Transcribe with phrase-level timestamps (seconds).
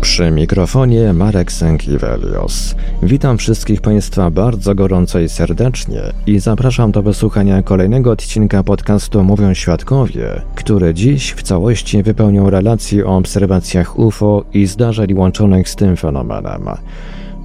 [0.00, 2.74] Przy mikrofonie Marek Sękiewelios.
[3.02, 9.54] Witam wszystkich Państwa bardzo gorąco i serdecznie i zapraszam do wysłuchania kolejnego odcinka podcastu Mówią
[9.54, 15.96] Świadkowie, który dziś w całości wypełnią relacje o obserwacjach UFO i zdarzeń łączonych z tym
[15.96, 16.62] fenomenem.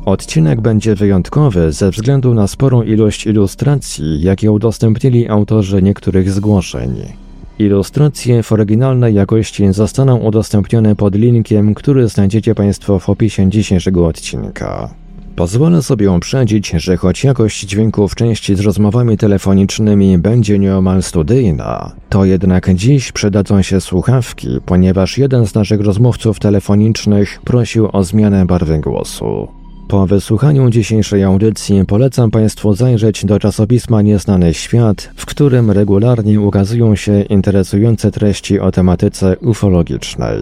[0.05, 7.24] Odcinek będzie wyjątkowy ze względu na sporą ilość ilustracji, jakie udostępnili autorzy niektórych zgłoszeń.
[7.59, 14.89] Ilustracje w oryginalnej jakości zostaną udostępnione pod linkiem, który znajdziecie Państwo w opisie dzisiejszego odcinka.
[15.35, 21.91] Pozwolę sobie uprzedzić, że choć jakość dźwięku w części z rozmowami telefonicznymi będzie nieomal studyjna,
[22.09, 28.45] to jednak dziś przydadzą się słuchawki, ponieważ jeden z naszych rozmówców telefonicznych prosił o zmianę
[28.45, 29.47] barwy głosu.
[29.87, 36.95] Po wysłuchaniu dzisiejszej audycji polecam Państwu zajrzeć do czasopisma Nieznany Świat, w którym regularnie ukazują
[36.95, 40.39] się interesujące treści o tematyce ufologicznej.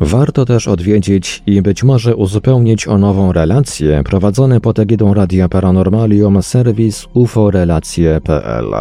[0.00, 6.42] Warto też odwiedzić i być może uzupełnić o nową relację prowadzony pod egidą Radia Paranormalium
[6.42, 8.74] serwis uforelacje.pl.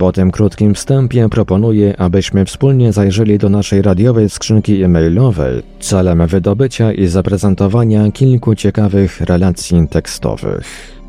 [0.00, 6.92] Po tym krótkim wstępie proponuję, abyśmy wspólnie zajrzeli do naszej radiowej skrzynki e-mailowej celem wydobycia
[6.92, 11.00] i zaprezentowania kilku ciekawych relacji tekstowych.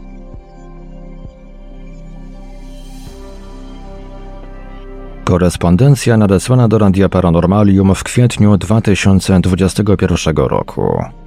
[5.23, 11.20] Korespondencja nadesłana do Radia Paranormalium w kwietniu 2021 roku.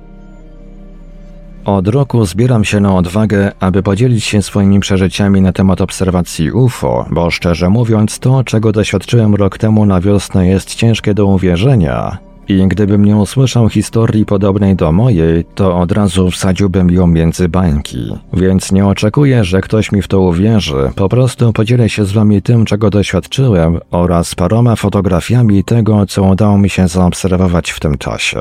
[1.64, 7.06] Od roku zbieram się na odwagę, aby podzielić się swoimi przeżyciami na temat obserwacji UFO,
[7.10, 12.18] bo szczerze mówiąc, to, czego doświadczyłem rok temu na wiosnę, jest ciężkie do uwierzenia.
[12.48, 18.12] I gdybym nie usłyszał historii podobnej do mojej, to od razu wsadziłbym ją między bańki.
[18.32, 22.42] Więc nie oczekuję, że ktoś mi w to uwierzy, po prostu podzielę się z wami
[22.42, 28.38] tym, czego doświadczyłem oraz paroma fotografiami tego, co udało mi się zaobserwować w tym czasie.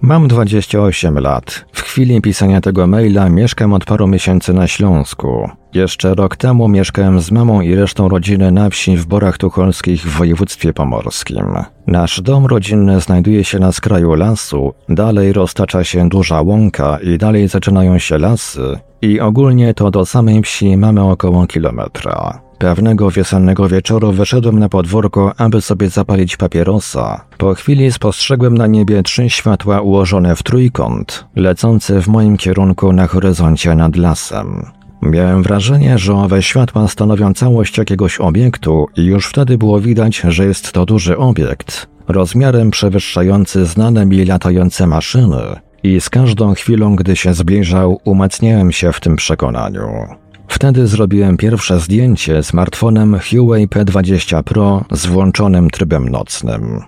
[0.00, 1.64] Mam 28 lat.
[1.72, 5.50] W chwili pisania tego maila mieszkam od paru miesięcy na Śląsku.
[5.74, 10.18] Jeszcze rok temu mieszkałem z mamą i resztą rodziny na wsi w Borach Tucholskich w
[10.18, 11.46] województwie pomorskim.
[11.86, 17.48] Nasz dom rodzinny znajduje się na skraju lasu, dalej roztacza się duża łąka i dalej
[17.48, 22.45] zaczynają się lasy i ogólnie to do samej wsi mamy około kilometra.
[22.58, 27.24] Pewnego wiosennego wieczoru wyszedłem na podwórko, aby sobie zapalić papierosa.
[27.38, 33.06] Po chwili spostrzegłem na niebie trzy światła ułożone w trójkąt, lecące w moim kierunku na
[33.06, 34.66] horyzoncie nad lasem.
[35.02, 40.46] Miałem wrażenie, że owe światła stanowią całość jakiegoś obiektu i już wtedy było widać, że
[40.46, 45.42] jest to duży obiekt, rozmiarem przewyższający znane mi latające maszyny
[45.82, 49.88] i z każdą chwilą, gdy się zbliżał, umacniałem się w tym przekonaniu.
[50.48, 56.80] Wtedy zrobiłem pierwsze zdjęcie smartfonem Huawei P20 Pro z włączonym trybem nocnym.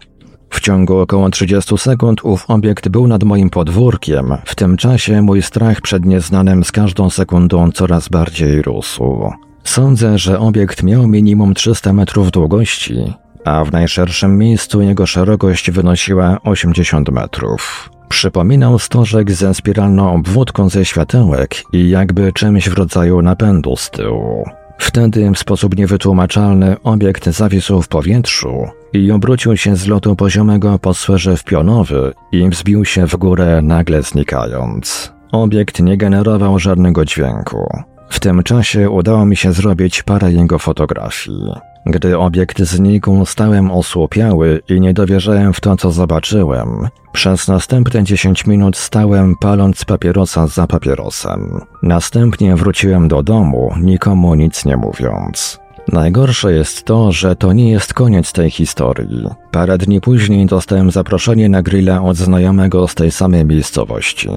[0.50, 4.34] W ciągu około 30 sekund ów obiekt był nad moim podwórkiem.
[4.44, 9.30] W tym czasie mój strach przed nieznanym z każdą sekundą coraz bardziej rósł.
[9.64, 13.12] Sądzę, że obiekt miał minimum 300 metrów długości,
[13.44, 17.90] a w najszerszym miejscu jego szerokość wynosiła 80 metrów.
[18.08, 24.44] Przypominał stożek ze spiralną obwódką ze światełek i jakby czymś w rodzaju napędu z tyłu.
[24.78, 30.94] Wtedy w sposób niewytłumaczalny obiekt zawisł w powietrzu i obrócił się z lotu poziomego po
[30.94, 35.12] sferze w pionowy i wzbił się w górę nagle znikając.
[35.32, 37.66] Obiekt nie generował żadnego dźwięku.
[38.10, 41.52] W tym czasie udało mi się zrobić parę jego fotografii.
[41.88, 46.88] Gdy obiekt znikł, stałem osłupiały i nie dowierzałem w to, co zobaczyłem.
[47.12, 51.60] Przez następne 10 minut stałem paląc papierosa za papierosem.
[51.82, 55.58] Następnie wróciłem do domu, nikomu nic nie mówiąc.
[55.92, 59.26] Najgorsze jest to, że to nie jest koniec tej historii.
[59.50, 64.28] Parę dni później dostałem zaproszenie na grilla od znajomego z tej samej miejscowości.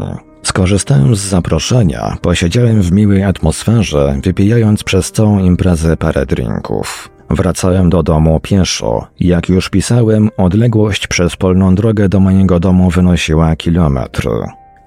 [0.43, 7.09] Skorzystałem z zaproszenia, posiedziałem w miłej atmosferze, wypijając przez całą imprezę parę drinków.
[7.35, 9.07] Wracałem do domu pieszo.
[9.19, 14.29] Jak już pisałem, odległość przez polną drogę do mojego domu wynosiła kilometr.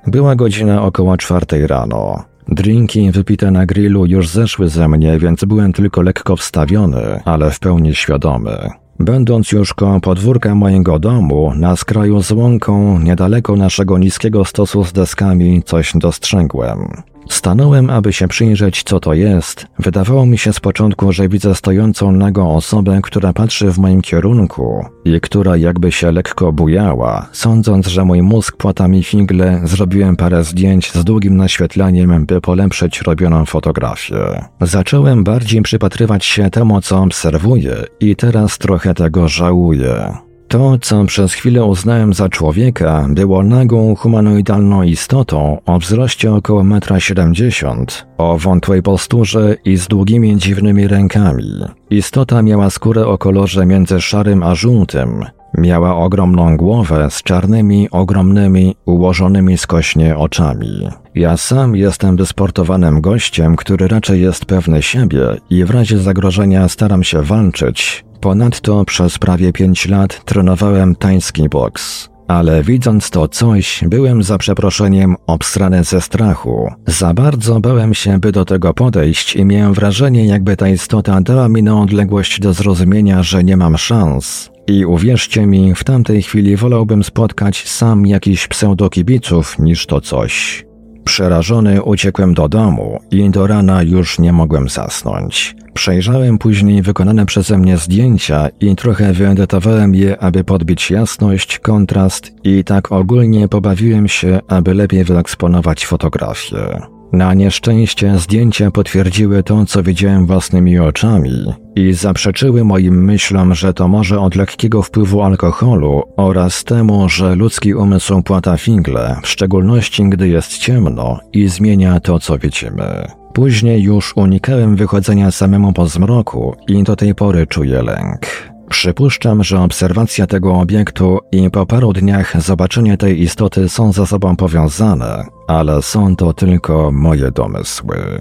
[0.06, 2.24] Była godzina około czwartej rano.
[2.48, 7.58] Drinki wypite na grillu już zeszły ze mnie, więc byłem tylko lekko wstawiony, ale w
[7.58, 8.70] pełni świadomy.
[9.00, 14.92] Będąc już koło podwórka mojego domu, na skraju z łąką, niedaleko naszego niskiego stosu z
[14.92, 17.02] deskami, coś dostrzegłem.
[17.28, 19.66] Stanąłem, aby się przyjrzeć, co to jest.
[19.78, 24.84] Wydawało mi się z początku, że widzę stojącą nagą osobę, która patrzy w moim kierunku
[25.04, 27.28] i która jakby się lekko bujała.
[27.32, 33.02] Sądząc, że mój mózg płata mi figle, zrobiłem parę zdjęć z długim naświetlaniem, by polepszyć
[33.02, 34.44] robioną fotografię.
[34.60, 40.14] Zacząłem bardziej przypatrywać się temu, co obserwuję i teraz trochę tego żałuję.
[40.54, 47.72] To, co przez chwilę uznałem za człowieka, było nagą, humanoidalną istotą o wzroście około 1,70
[47.72, 47.86] m,
[48.18, 51.44] o wątłej posturze i z długimi, dziwnymi rękami.
[51.90, 55.24] Istota miała skórę o kolorze między szarym a żółtym.
[55.58, 60.88] Miała ogromną głowę z czarnymi, ogromnymi, ułożonymi skośnie oczami.
[61.14, 67.04] Ja sam jestem wysportowanym gościem, który raczej jest pewny siebie i w razie zagrożenia staram
[67.04, 72.08] się walczyć, Ponadto przez prawie pięć lat trenowałem tański boks.
[72.28, 76.72] Ale widząc to coś, byłem za przeproszeniem obstrany ze strachu.
[76.86, 81.48] Za bardzo bałem się, by do tego podejść i miałem wrażenie, jakby ta istota dała
[81.48, 84.50] mi na odległość do zrozumienia, że nie mam szans.
[84.66, 90.64] I uwierzcie mi, w tamtej chwili wolałbym spotkać sam jakiś pseudokibiców niż to coś.
[91.04, 95.56] Przerażony uciekłem do domu i do rana już nie mogłem zasnąć.
[95.74, 102.64] Przejrzałem później wykonane przeze mnie zdjęcia i trochę wyedytowałem je, aby podbić jasność, kontrast i
[102.64, 106.93] tak ogólnie pobawiłem się, aby lepiej wyeksponować fotografię.
[107.14, 111.30] Na nieszczęście zdjęcia potwierdziły to, co widziałem własnymi oczami
[111.76, 117.74] i zaprzeczyły moim myślom, że to może od lekkiego wpływu alkoholu oraz temu, że ludzki
[117.74, 123.06] umysł płata figle, w szczególności gdy jest ciemno i zmienia to, co widzimy.
[123.32, 128.53] Później już unikałem wychodzenia samemu po zmroku i do tej pory czuję lęk.
[128.68, 134.36] Przypuszczam, że obserwacja tego obiektu i po paru dniach zobaczenie tej istoty są ze sobą
[134.36, 138.20] powiązane, ale są to tylko moje domysły.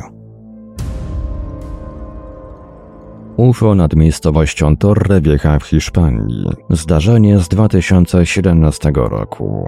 [3.38, 6.46] UFO nad miejscowością Torre Vieja w Hiszpanii.
[6.69, 9.68] Zdarzenie z 2017 roku.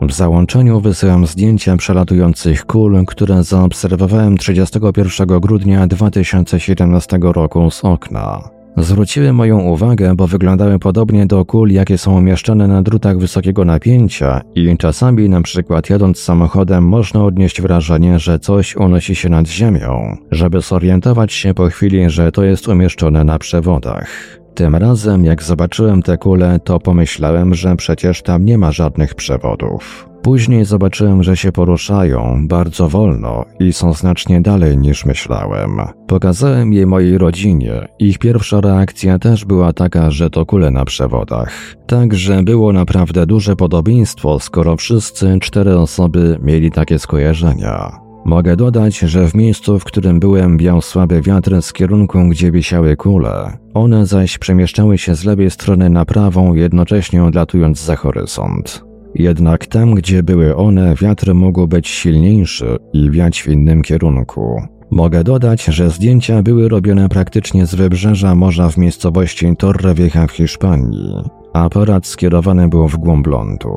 [0.00, 8.57] W załączeniu wysyłam zdjęcia przelatujących kul, które zaobserwowałem 31 grudnia 2017 roku z okna.
[8.76, 14.40] Zwróciły moją uwagę, bo wyglądały podobnie do kul, jakie są umieszczone na drutach wysokiego napięcia
[14.54, 20.16] i czasami na przykład jadąc samochodem można odnieść wrażenie, że coś unosi się nad ziemią,
[20.30, 24.37] żeby zorientować się po chwili, że to jest umieszczone na przewodach.
[24.58, 30.08] Tym razem, jak zobaczyłem te kule, to pomyślałem, że przecież tam nie ma żadnych przewodów.
[30.22, 35.80] Później zobaczyłem, że się poruszają bardzo wolno i są znacznie dalej niż myślałem.
[36.06, 37.88] Pokazałem je mojej rodzinie.
[37.98, 41.76] Ich pierwsza reakcja też była taka, że to kule na przewodach.
[41.86, 48.07] Także było naprawdę duże podobieństwo, skoro wszyscy cztery osoby mieli takie skojarzenia.
[48.28, 52.96] Mogę dodać, że w miejscu, w którym byłem, wiał słaby wiatr z kierunku, gdzie wisiały
[52.96, 53.58] kule.
[53.74, 58.84] One zaś przemieszczały się z lewej strony na prawą, jednocześnie odlatując za horyzont.
[59.14, 64.62] Jednak tam, gdzie były one, wiatr mógł być silniejszy i wiać w innym kierunku.
[64.90, 71.14] Mogę dodać, że zdjęcia były robione praktycznie z wybrzeża morza w miejscowości Torrevieja w Hiszpanii.
[71.52, 73.74] Aparat skierowany był w głąb lądu.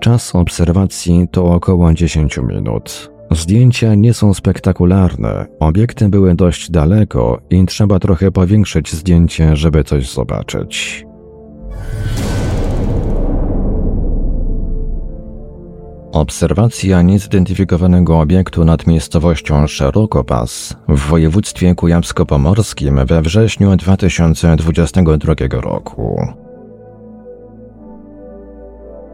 [0.00, 3.13] Czas obserwacji to około 10 minut.
[3.34, 10.10] Zdjęcia nie są spektakularne, obiekty były dość daleko i trzeba trochę powiększyć zdjęcie, żeby coś
[10.10, 11.06] zobaczyć.
[16.12, 26.20] Obserwacja niezidentyfikowanego obiektu nad miejscowością Szerokopas w województwie kujawsko-pomorskim we wrześniu 2022 roku.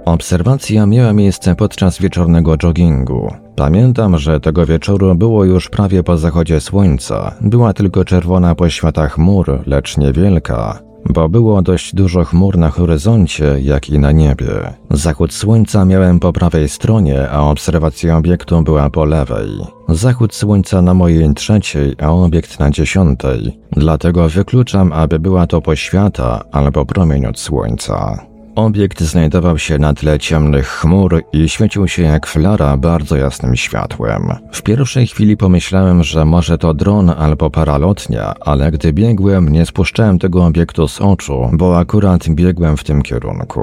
[0.05, 3.31] Obserwacja miała miejsce podczas wieczornego joggingu.
[3.61, 7.35] Pamiętam, że tego wieczoru było już prawie po zachodzie słońca.
[7.41, 10.79] Była tylko czerwona poświata chmur, lecz niewielka,
[11.11, 14.73] bo było dość dużo chmur na horyzoncie, jak i na niebie.
[14.91, 19.51] Zachód słońca miałem po prawej stronie, a obserwacja obiektu była po lewej.
[19.89, 23.59] Zachód słońca na mojej trzeciej, a obiekt na dziesiątej.
[23.73, 28.30] Dlatego wykluczam, aby była to poświata albo promień od słońca.
[28.61, 34.33] Obiekt znajdował się na tle ciemnych chmur i świecił się jak flara bardzo jasnym światłem.
[34.53, 40.19] W pierwszej chwili pomyślałem, że może to dron albo paralotnia, ale gdy biegłem, nie spuszczałem
[40.19, 43.61] tego obiektu z oczu, bo akurat biegłem w tym kierunku.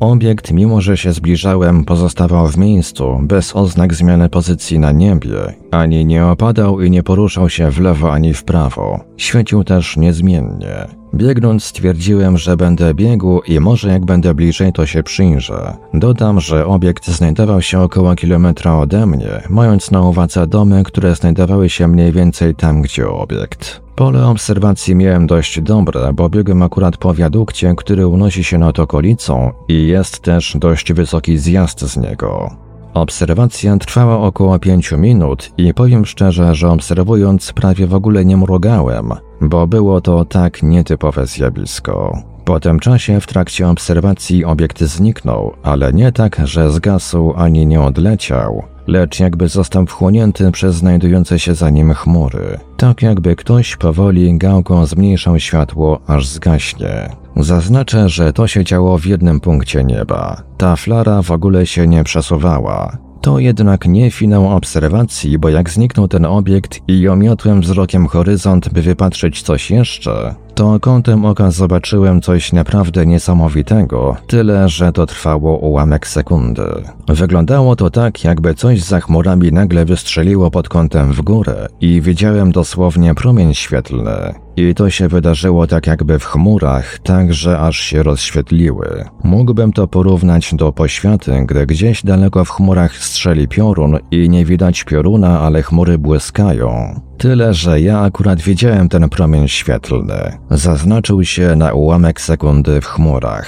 [0.00, 5.54] Obiekt, mimo że się zbliżałem, pozostawał w miejscu, bez oznak zmiany pozycji na niebie.
[5.70, 9.00] Ani nie opadał i nie poruszał się w lewo ani w prawo.
[9.16, 10.97] Świecił też niezmiennie.
[11.14, 15.76] Biegnąc stwierdziłem, że będę biegł i może jak będę bliżej to się przyjrzę.
[15.94, 21.68] Dodam, że obiekt znajdował się około kilometra ode mnie, mając na uwadze domy, które znajdowały
[21.68, 23.80] się mniej więcej tam, gdzie obiekt.
[23.96, 29.52] Pole obserwacji miałem dość dobre, bo biegłem akurat po wiadukcie, który unosi się nad okolicą
[29.68, 32.67] i jest też dość wysoki zjazd z niego.
[32.98, 39.12] Obserwacja trwała około pięciu minut i powiem szczerze, że obserwując prawie w ogóle nie mrugałem,
[39.40, 42.22] bo było to tak nietypowe zjawisko.
[42.44, 47.80] Po tym czasie w trakcie obserwacji obiekt zniknął, ale nie tak, że zgasł ani nie
[47.80, 52.58] odleciał, lecz jakby został wchłonięty przez znajdujące się za nim chmury.
[52.76, 57.08] Tak jakby ktoś powoli gałką zmniejszał światło, aż zgaśnie.
[57.36, 60.42] Zaznaczę, że to się działo w jednym punkcie nieba.
[60.56, 62.98] Ta flara w ogóle się nie przesuwała.
[63.20, 68.82] To jednak nie finał obserwacji, bo jak zniknął ten obiekt i omiotłem wzrokiem horyzont, by
[68.82, 76.06] wypatrzeć coś jeszcze, to kątem oka zobaczyłem coś naprawdę niesamowitego, tyle że to trwało ułamek
[76.06, 76.62] sekundy.
[77.08, 82.52] Wyglądało to tak, jakby coś za chmurami nagle wystrzeliło pod kątem w górę i widziałem
[82.52, 84.34] dosłownie promień świetlny.
[84.58, 89.04] I to się wydarzyło tak jakby w chmurach, tak że aż się rozświetliły.
[89.24, 94.84] Mógłbym to porównać do poświaty, gdy gdzieś daleko w chmurach strzeli piorun i nie widać
[94.84, 97.00] pioruna, ale chmury błyskają.
[97.18, 100.38] Tyle, że ja akurat widziałem ten promień świetlny.
[100.50, 103.46] Zaznaczył się na ułamek sekundy w chmurach.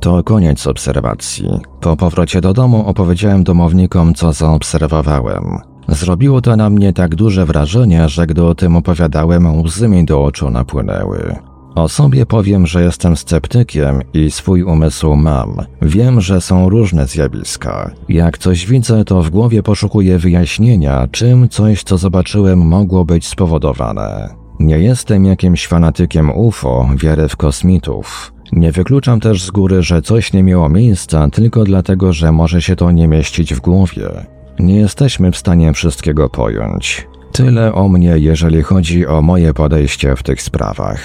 [0.00, 1.48] To koniec obserwacji.
[1.80, 5.75] Po powrocie do domu opowiedziałem domownikom, co zaobserwowałem.
[5.88, 10.24] Zrobiło to na mnie tak duże wrażenie, że gdy o tym opowiadałem, łzy mi do
[10.24, 11.36] oczu napłynęły.
[11.74, 15.56] O sobie powiem, że jestem sceptykiem i swój umysł mam.
[15.82, 17.90] Wiem, że są różne zjawiska.
[18.08, 24.34] Jak coś widzę, to w głowie poszukuję wyjaśnienia, czym coś, co zobaczyłem, mogło być spowodowane.
[24.60, 28.32] Nie jestem jakimś fanatykiem UFO, wiary w kosmitów.
[28.52, 32.76] Nie wykluczam też z góry, że coś nie miało miejsca tylko dlatego, że może się
[32.76, 34.26] to nie mieścić w głowie.
[34.60, 37.08] Nie jesteśmy w stanie wszystkiego pojąć.
[37.32, 41.00] Tyle o mnie, jeżeli chodzi o moje podejście w tych sprawach.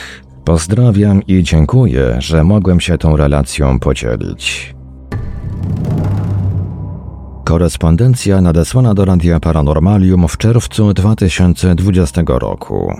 [0.46, 4.76] Pozdrawiam i dziękuję, że mogłem się tą relacją podzielić.
[7.44, 12.94] Korespondencja nadesłana do Radia Paranormalium w czerwcu 2020 roku.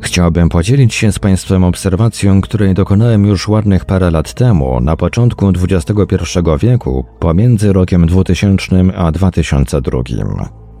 [0.00, 5.48] Chciałbym podzielić się z Państwem obserwacją, której dokonałem już ładnych parę lat temu, na początku
[5.48, 10.02] XXI wieku, pomiędzy rokiem 2000 a 2002.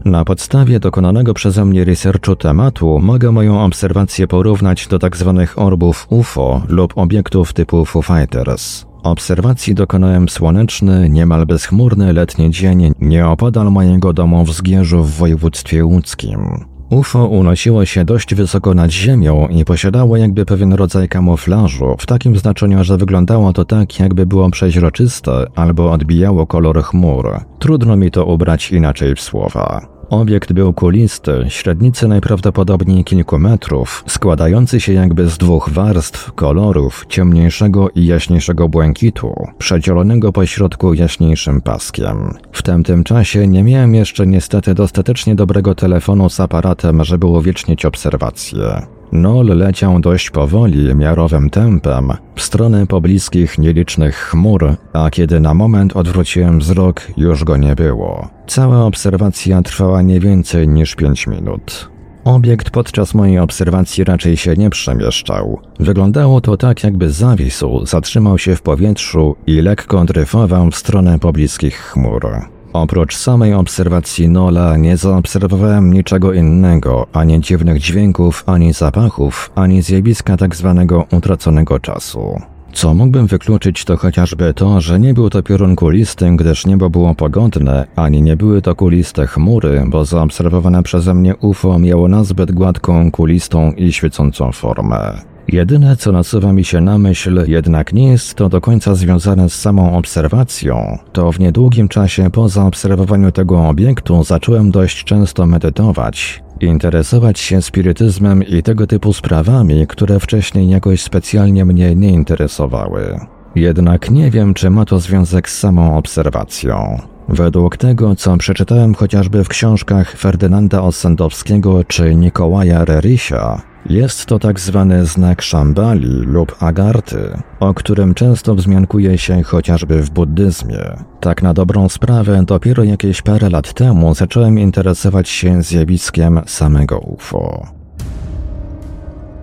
[0.04, 5.34] Na podstawie dokonanego przeze mnie researchu tematu mogę moją obserwację porównać do tzw.
[5.38, 8.86] Tak orbów UFO lub obiektów typu Foo Fighters.
[9.02, 16.64] Obserwacji dokonałem słoneczny, niemal bezchmurny letni dzień nieopodal mojego domu w Zgierzu w województwie łódzkim.
[16.90, 22.36] UFO unosiło się dość wysoko nad ziemią i posiadało jakby pewien rodzaj kamuflażu, w takim
[22.36, 27.40] znaczeniu, że wyglądało to tak, jakby było przeźroczyste albo odbijało kolor chmur.
[27.58, 29.97] Trudno mi to ubrać inaczej w słowa.
[30.10, 37.90] Obiekt był kulisty, średnicy najprawdopodobniej kilku metrów, składający się jakby z dwóch warstw kolorów ciemniejszego
[37.90, 42.34] i jaśniejszego błękitu, przedzielonego po środku jaśniejszym paskiem.
[42.52, 48.97] W tamtym czasie nie miałem jeszcze niestety dostatecznie dobrego telefonu z aparatem, żeby uwiecznić obserwacje.
[49.12, 55.96] Nol leciał dość powoli, miarowym tempem, w stronę pobliskich nielicznych chmur, a kiedy na moment
[55.96, 58.28] odwróciłem wzrok, już go nie było.
[58.46, 61.90] Cała obserwacja trwała nie więcej niż 5 minut.
[62.24, 65.60] Obiekt podczas mojej obserwacji raczej się nie przemieszczał.
[65.80, 71.76] Wyglądało to tak, jakby zawisł, zatrzymał się w powietrzu i lekko dryfował w stronę pobliskich
[71.76, 72.26] chmur.
[72.72, 80.36] Oprócz samej obserwacji Nola nie zaobserwowałem niczego innego, ani dziwnych dźwięków, ani zapachów, ani zjawiska
[80.36, 82.40] tak zwanego utraconego czasu.
[82.72, 87.14] Co mógłbym wykluczyć to chociażby to, że nie był to piorun kulisty, gdyż niebo było
[87.14, 93.10] pogodne, ani nie były to kuliste chmury, bo zaobserwowane przeze mnie UFO miało nazbyt gładką,
[93.10, 95.37] kulistą i świecącą formę.
[95.52, 99.54] Jedyne, co nasuwa mi się na myśl, jednak nie jest to do końca związane z
[99.54, 107.38] samą obserwacją, to w niedługim czasie po zaobserwowaniu tego obiektu zacząłem dość często medytować, interesować
[107.38, 113.20] się spirytyzmem i tego typu sprawami, które wcześniej jakoś specjalnie mnie nie interesowały.
[113.54, 116.98] Jednak nie wiem, czy ma to związek z samą obserwacją.
[117.28, 124.60] Według tego, co przeczytałem chociażby w książkach Ferdynanda Ossendowskiego czy Nikołaja Rerisia, jest to tak
[124.60, 130.78] zwany znak Szambali lub Agarty, o którym często wzmiankuje się chociażby w buddyzmie.
[131.20, 137.66] Tak na dobrą sprawę, dopiero jakieś parę lat temu zacząłem interesować się zjawiskiem samego UFO.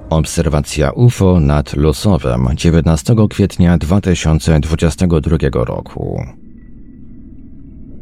[0.09, 6.25] Obserwacja UFO nad Losowem 19 kwietnia 2022 roku.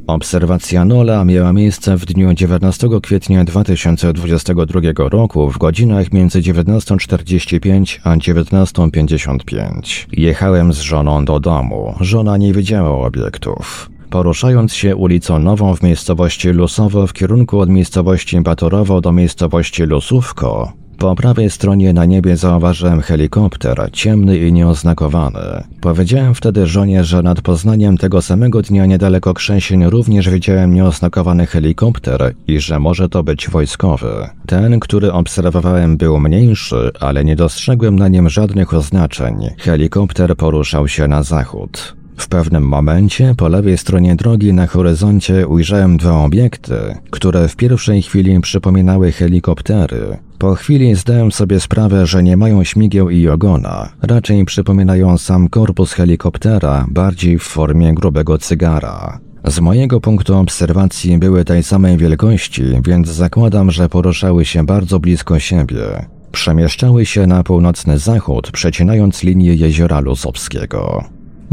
[0.07, 8.15] Obserwacja Nola miała miejsce w dniu 19 kwietnia 2022 roku w godzinach między 19.45 a
[8.15, 10.05] 19.55.
[10.11, 11.95] Jechałem z żoną do domu.
[11.99, 13.89] Żona nie widziała obiektów.
[14.09, 20.73] Poruszając się ulicą Nową w miejscowości Lusowo w kierunku od miejscowości Batorowo do miejscowości Lusówko,
[21.03, 25.63] po prawej stronie na niebie zauważyłem helikopter, ciemny i nieoznakowany.
[25.81, 32.33] Powiedziałem wtedy żonie, że nad Poznaniem tego samego dnia niedaleko Krzęsień również widziałem nieoznakowany helikopter
[32.47, 34.29] i że może to być wojskowy.
[34.45, 39.49] Ten, który obserwowałem był mniejszy, ale nie dostrzegłem na nim żadnych oznaczeń.
[39.57, 42.02] Helikopter poruszał się na zachód.
[42.17, 46.75] W pewnym momencie po lewej stronie drogi na horyzoncie ujrzałem dwa obiekty,
[47.09, 50.17] które w pierwszej chwili przypominały helikoptery.
[50.37, 55.93] Po chwili zdałem sobie sprawę, że nie mają śmigieł i ogona, raczej przypominają sam korpus
[55.93, 59.19] helikoptera, bardziej w formie grubego cygara.
[59.45, 65.39] Z mojego punktu obserwacji były tej samej wielkości, więc zakładam, że poruszały się bardzo blisko
[65.39, 66.05] siebie.
[66.31, 71.03] Przemieszczały się na północny zachód, przecinając linię jeziora Lusowskiego.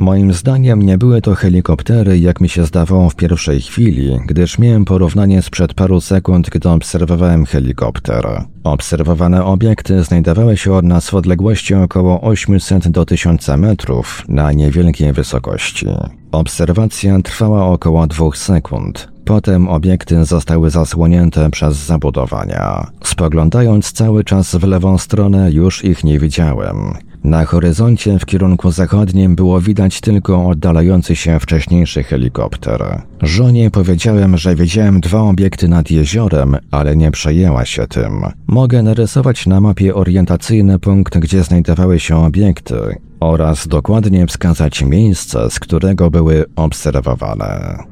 [0.00, 4.84] Moim zdaniem nie były to helikoptery, jak mi się zdawało w pierwszej chwili, gdyż miałem
[4.84, 8.44] porównanie sprzed paru sekund, gdy obserwowałem helikopter.
[8.64, 15.12] Obserwowane obiekty znajdowały się od nas w odległości około 800 do 1000 metrów na niewielkiej
[15.12, 15.86] wysokości.
[16.32, 19.08] Obserwacja trwała około dwóch sekund.
[19.24, 22.86] Potem obiekty zostały zasłonięte przez zabudowania.
[23.04, 26.94] Spoglądając cały czas w lewą stronę, już ich nie widziałem.
[27.24, 33.02] Na horyzoncie w kierunku zachodnim było widać tylko oddalający się wcześniejszy helikopter.
[33.22, 38.22] Żonie powiedziałem, że widziałem dwa obiekty nad jeziorem, ale nie przejęła się tym.
[38.46, 42.76] Mogę narysować na mapie orientacyjny punkt, gdzie znajdowały się obiekty
[43.20, 47.89] oraz dokładnie wskazać miejsce, z którego były obserwowane.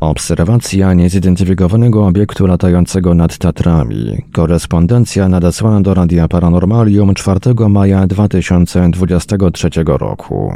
[0.00, 4.24] Obserwacja niezidentyfikowanego obiektu latającego nad Tatrami.
[4.32, 10.52] Korespondencja nadesłana do Radia Paranormalium 4 maja 2023 roku.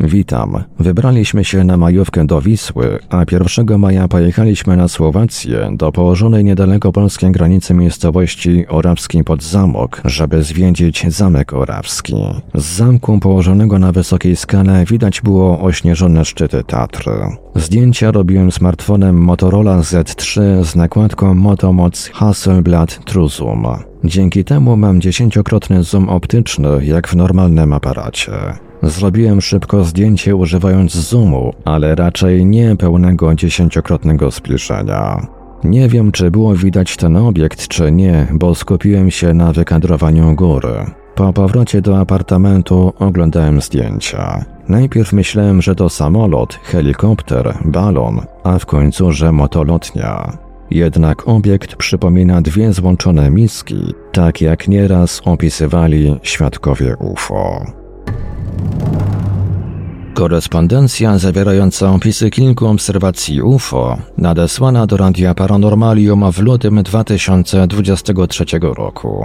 [0.00, 0.64] Witam.
[0.78, 6.92] Wybraliśmy się na majówkę do Wisły, a 1 maja pojechaliśmy na Słowację, do położonej niedaleko
[6.92, 12.14] polskiej granicy miejscowości Orawski pod Zamok, żeby zwiedzić Zamek Orawski.
[12.54, 17.10] Z zamku położonego na wysokiej skale widać było ośnieżone szczyty Tatr.
[17.54, 23.66] Zdjęcia robiłem smartfonem Motorola Z3 z nakładką Motomoc Hasselblad Truzum.
[24.04, 28.32] Dzięki temu mam dziesięciokrotny zoom optyczny, jak w normalnym aparacie.
[28.84, 35.26] Zrobiłem szybko zdjęcie używając zoomu, ale raczej nie pełnego dziesięciokrotnego zbliżenia.
[35.64, 40.74] Nie wiem, czy było widać ten obiekt, czy nie, bo skupiłem się na wykadrowaniu góry.
[41.14, 44.44] Po powrocie do apartamentu oglądałem zdjęcia.
[44.68, 50.38] Najpierw myślałem, że to samolot, helikopter, balon, a w końcu, że motolotnia.
[50.70, 57.83] Jednak obiekt przypomina dwie złączone miski, tak jak nieraz opisywali świadkowie UFO.
[60.14, 69.24] Korespondencja zawierająca opisy kilku obserwacji UFO nadesłana do Radia Paranormalium w lutym 2023 roku.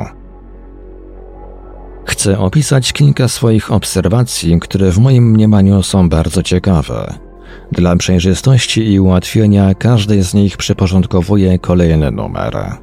[2.05, 7.13] Chcę opisać kilka swoich obserwacji, które w moim mniemaniu są bardzo ciekawe.
[7.71, 12.77] Dla przejrzystości i ułatwienia każdej z nich przyporządkowuję kolejny numer.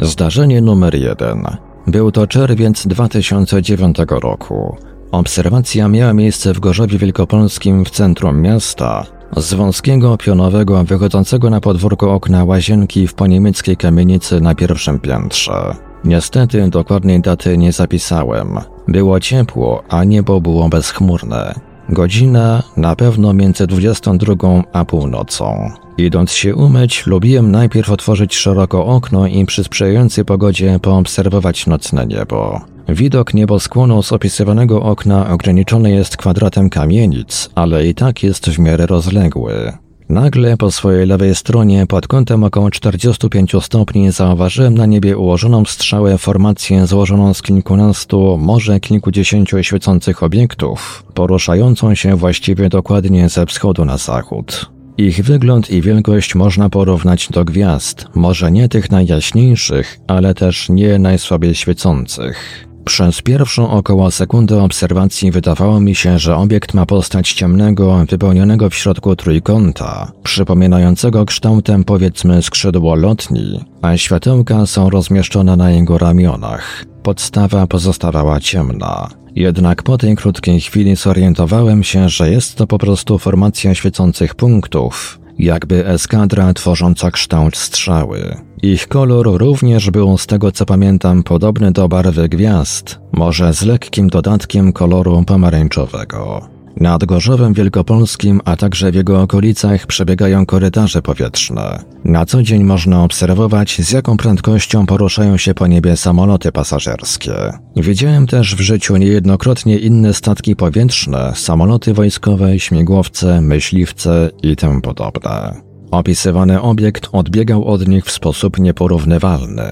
[0.00, 1.46] Zdarzenie numer jeden.
[1.86, 4.76] Był to czerwiec 2009 roku.
[5.12, 12.14] Obserwacja miała miejsce w Gorzowie Wielkopolskim w centrum miasta, Z wąskiego, pionowego, wychodzącego na podwórko
[12.14, 15.74] okna łazienki w poniemieckiej kamienicy na pierwszym piętrze.
[16.04, 18.58] Niestety dokładnej daty nie zapisałem.
[18.88, 21.71] Było ciepło, a niebo było bezchmurne.
[21.88, 24.34] Godzina na pewno między 22
[24.72, 25.70] a północą.
[25.98, 32.60] Idąc się umyć, lubiłem najpierw otworzyć szeroko okno i przy sprzyjającej pogodzie poobserwować nocne niebo.
[32.88, 38.86] Widok nieboskłonu z opisywanego okna ograniczony jest kwadratem kamienic, ale i tak jest w miarę
[38.86, 39.72] rozległy.
[40.08, 45.70] Nagle po swojej lewej stronie, pod kątem około 45 stopni, zauważyłem na niebie ułożoną w
[45.70, 53.84] strzałę formację złożoną z kilkunastu, może kilkudziesięciu świecących obiektów, poruszającą się właściwie dokładnie ze wschodu
[53.84, 54.70] na zachód.
[54.98, 60.98] Ich wygląd i wielkość można porównać do gwiazd, może nie tych najjaśniejszych, ale też nie
[60.98, 62.68] najsłabiej świecących.
[62.84, 68.74] Przez pierwszą około sekundę obserwacji wydawało mi się, że obiekt ma postać ciemnego, wypełnionego w
[68.74, 76.84] środku trójkąta, przypominającego kształtem powiedzmy skrzydło lotni, a światełka są rozmieszczone na jego ramionach.
[77.02, 79.08] Podstawa pozostawała ciemna.
[79.36, 85.20] Jednak po tej krótkiej chwili zorientowałem się, że jest to po prostu formacja świecących punktów,
[85.38, 88.36] jakby eskadra tworząca kształt strzały.
[88.64, 94.08] Ich kolor również był, z tego co pamiętam, podobny do barwy gwiazd, może z lekkim
[94.08, 96.48] dodatkiem koloru pomarańczowego.
[96.76, 101.84] Nad Gorzowem Wielkopolskim, a także w jego okolicach przebiegają korytarze powietrzne.
[102.04, 107.34] Na co dzień można obserwować, z jaką prędkością poruszają się po niebie samoloty pasażerskie.
[107.76, 115.71] Widziałem też w życiu niejednokrotnie inne statki powietrzne, samoloty wojskowe, śmigłowce, myśliwce i tym podobne.
[115.92, 119.62] Opisywany obiekt odbiegał od nich w sposób nieporównywalny.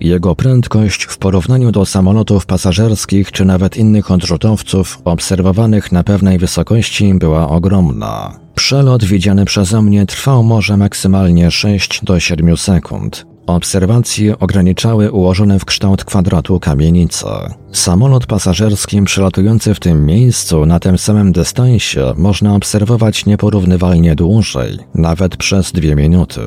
[0.00, 7.14] Jego prędkość w porównaniu do samolotów pasażerskich czy nawet innych odrzutowców obserwowanych na pewnej wysokości
[7.14, 8.40] była ogromna.
[8.54, 13.26] Przelot widziany przeze mnie trwał może maksymalnie 6 do 7 sekund.
[13.46, 17.26] Obserwacje ograniczały ułożone w kształt kwadratu kamienice.
[17.72, 25.36] Samolot pasażerski przelatujący w tym miejscu na tym samym dystansie można obserwować nieporównywalnie dłużej, nawet
[25.36, 26.40] przez dwie minuty.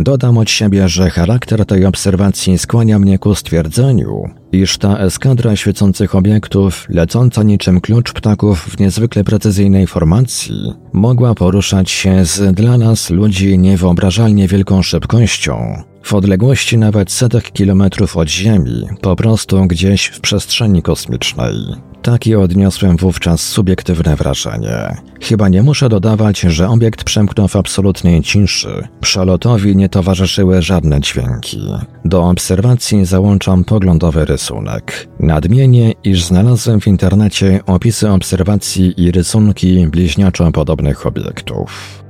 [0.00, 6.14] Dodam od siebie, że charakter tej obserwacji skłania mnie ku stwierdzeniu, iż ta eskadra świecących
[6.14, 13.10] obiektów, lecąca niczym klucz ptaków w niezwykle precyzyjnej formacji, mogła poruszać się z dla nas
[13.10, 20.20] ludzi niewyobrażalnie wielką szybkością, w odległości nawet setek kilometrów od Ziemi, po prostu gdzieś w
[20.20, 21.54] przestrzeni kosmicznej.
[22.02, 24.96] Takie odniosłem wówczas subiektywne wrażenie.
[25.22, 28.88] Chyba nie muszę dodawać, że obiekt przemknął w absolutnej ciszy.
[29.00, 31.60] Przelotowi nie towarzyszyły żadne dźwięki.
[32.04, 35.08] Do obserwacji załączam poglądowy rysunek.
[35.20, 42.07] Nadmienię, iż znalazłem w internecie opisy obserwacji i rysunki bliźniaczo podobnych obiektów.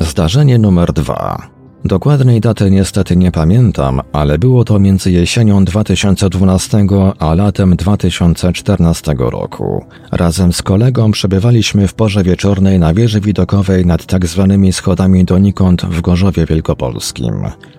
[0.00, 1.56] Zdarzenie numer dwa.
[1.84, 6.86] Dokładnej daty niestety nie pamiętam, ale było to między jesienią 2012
[7.18, 9.84] a latem 2014 roku.
[10.12, 15.82] Razem z kolegą przebywaliśmy w porze wieczornej na wieży widokowej nad tak zwanymi schodami donikąd
[15.82, 17.34] w Gorzowie Wielkopolskim.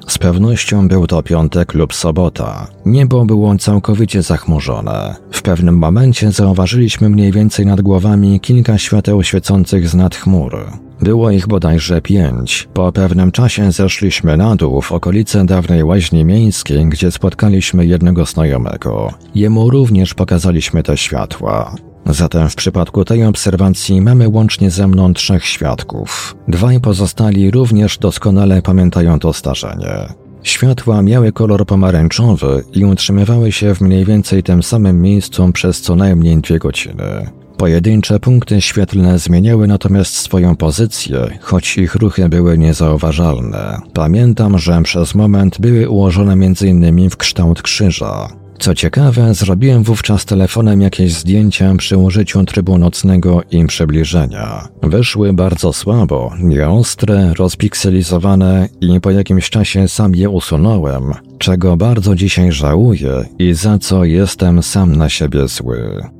[0.07, 2.67] Z pewnością był to piątek lub sobota.
[2.85, 5.15] Niebo było całkowicie zachmurzone.
[5.31, 10.86] W pewnym momencie zauważyliśmy mniej więcej nad głowami kilka świateł świecących z nad chmur.
[11.01, 12.69] Było ich bodajże pięć.
[12.73, 19.13] Po pewnym czasie zeszliśmy na dół w okolice dawnej łaźni miejskiej, gdzie spotkaliśmy jednego znajomego.
[19.35, 21.75] Jemu również pokazaliśmy te światła.
[22.05, 26.35] Zatem w przypadku tej obserwacji mamy łącznie ze mną trzech świadków.
[26.47, 30.13] Dwaj pozostali również doskonale pamiętają to zdarzenie.
[30.43, 35.95] Światła miały kolor pomarańczowy i utrzymywały się w mniej więcej tym samym miejscu przez co
[35.95, 37.29] najmniej dwie godziny.
[37.57, 43.77] Pojedyncze punkty świetlne zmieniały natomiast swoją pozycję, choć ich ruchy były niezauważalne.
[43.93, 47.09] Pamiętam, że przez moment były ułożone m.in.
[47.09, 48.27] w kształt krzyża.
[48.59, 54.67] Co ciekawe, zrobiłem wówczas telefonem jakieś zdjęcia przy użyciu trybu nocnego i przybliżenia.
[54.83, 62.51] Wyszły bardzo słabo, nieostre, rozpikselizowane i po jakimś czasie sam je usunąłem, czego bardzo dzisiaj
[62.51, 66.16] żałuję i za co jestem sam na siebie zły.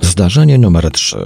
[0.00, 1.16] Zdarzenie numer 3.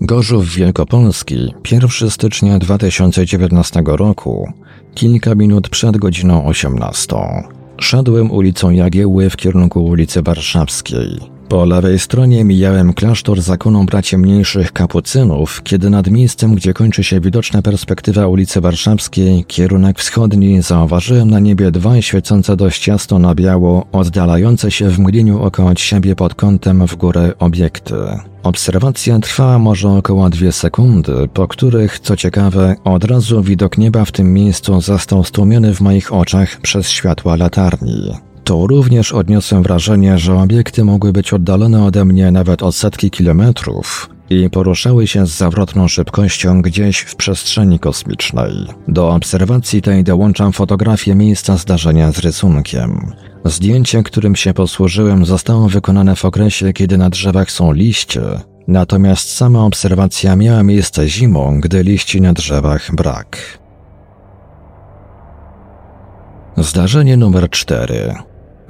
[0.00, 4.52] Gorzów Wielkopolski, 1 stycznia 2019 roku,
[4.94, 7.16] kilka minut przed godziną 18.
[7.80, 11.31] Szedłem ulicą Jagieły w kierunku ulicy Warszawskiej.
[11.52, 17.20] Po lewej stronie mijałem klasztor zakonu braci mniejszych kapucynów, kiedy nad miejscem, gdzie kończy się
[17.20, 23.86] widoczna perspektywa ulicy Warszawskiej, kierunek wschodni, zauważyłem na niebie dwa świecące dość jasno na biało,
[23.92, 27.94] oddalające się w mgnieniu oko od siebie pod kątem w górę obiekty.
[28.42, 34.12] Obserwacja trwała może około dwie sekundy, po których, co ciekawe, od razu widok nieba w
[34.12, 38.31] tym miejscu został stłumiony w moich oczach przez światła latarni.
[38.44, 44.10] To również odniosłem wrażenie, że obiekty mogły być oddalone ode mnie nawet o setki kilometrów
[44.30, 48.52] i poruszały się z zawrotną szybkością gdzieś w przestrzeni kosmicznej.
[48.88, 53.12] Do obserwacji tej dołączam fotografię miejsca zdarzenia z rysunkiem.
[53.44, 58.22] Zdjęcie, którym się posłużyłem, zostało wykonane w okresie, kiedy na drzewach są liście,
[58.68, 63.58] natomiast sama obserwacja miała miejsce zimą, gdy liści na drzewach brak.
[66.56, 68.14] Zdarzenie numer 4.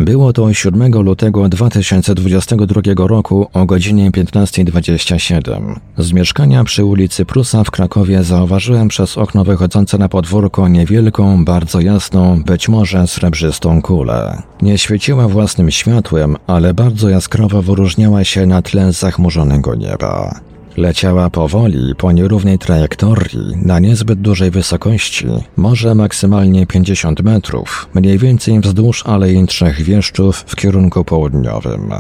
[0.00, 5.76] Było to 7 lutego 2022 roku o godzinie 15.27.
[5.98, 11.80] Z mieszkania przy ulicy Prusa w Krakowie zauważyłem przez okno wychodzące na podwórko niewielką, bardzo
[11.80, 14.42] jasną, być może srebrzystą kulę.
[14.62, 20.40] Nie świeciła własnym światłem, ale bardzo jaskrawo wyróżniała się na tle zachmurzonego nieba.
[20.76, 28.60] Leciała powoli, po nierównej trajektorii, na niezbyt dużej wysokości, może maksymalnie 50 metrów, mniej więcej
[28.60, 31.90] wzdłuż Alei Trzech Wieszczów w kierunku południowym.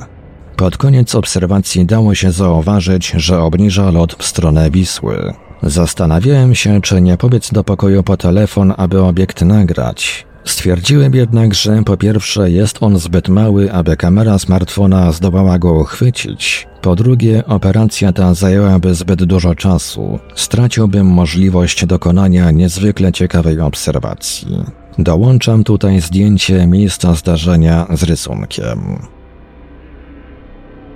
[0.56, 5.32] Pod koniec obserwacji dało się zauważyć, że obniża lot w stronę Wisły.
[5.62, 10.26] Zastanawiałem się, czy nie pobiec do pokoju po telefon, aby obiekt nagrać.
[10.44, 16.66] Stwierdziłem jednak, że po pierwsze jest on zbyt mały, aby kamera smartfona zdołała go uchwycić.
[16.82, 20.18] Po drugie, operacja ta zajęłaby zbyt dużo czasu.
[20.34, 24.64] Straciłbym możliwość dokonania niezwykle ciekawej obserwacji.
[24.98, 28.98] Dołączam tutaj zdjęcie miejsca zdarzenia z rysunkiem.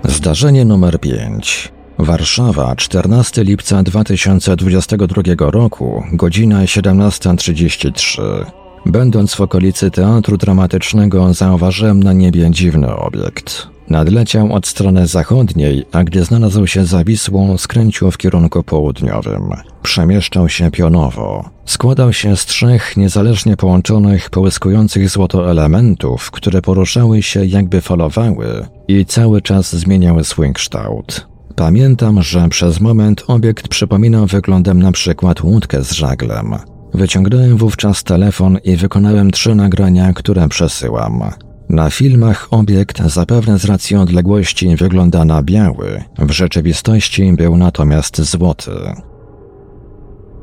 [0.05, 1.73] Zdarzenie numer 5.
[1.99, 8.65] Warszawa, 14 lipca 2022 roku, godzina 17.33.
[8.87, 13.69] Będąc w okolicy teatru dramatycznego, zauważyłem na niebie dziwny obiekt.
[13.91, 19.51] Nadleciał od strony zachodniej, a gdy znalazł się za Wisłą, skręcił w kierunku południowym.
[19.83, 21.51] Przemieszczał się pionowo.
[21.65, 29.07] Składał się z trzech niezależnie połączonych, połyskujących złoto elementów, które poruszały się jakby falowały i
[29.07, 31.27] cały czas zmieniały swój kształt.
[31.57, 36.57] Pamiętam, że przez moment obiekt przypominał wyglądem na przykład łódkę z żaglem.
[36.94, 41.22] Wyciągnąłem wówczas telefon i wykonałem trzy nagrania, które przesyłam.
[41.68, 48.70] Na filmach obiekt, zapewne z racji odległości, wygląda na biały, w rzeczywistości był natomiast złoty.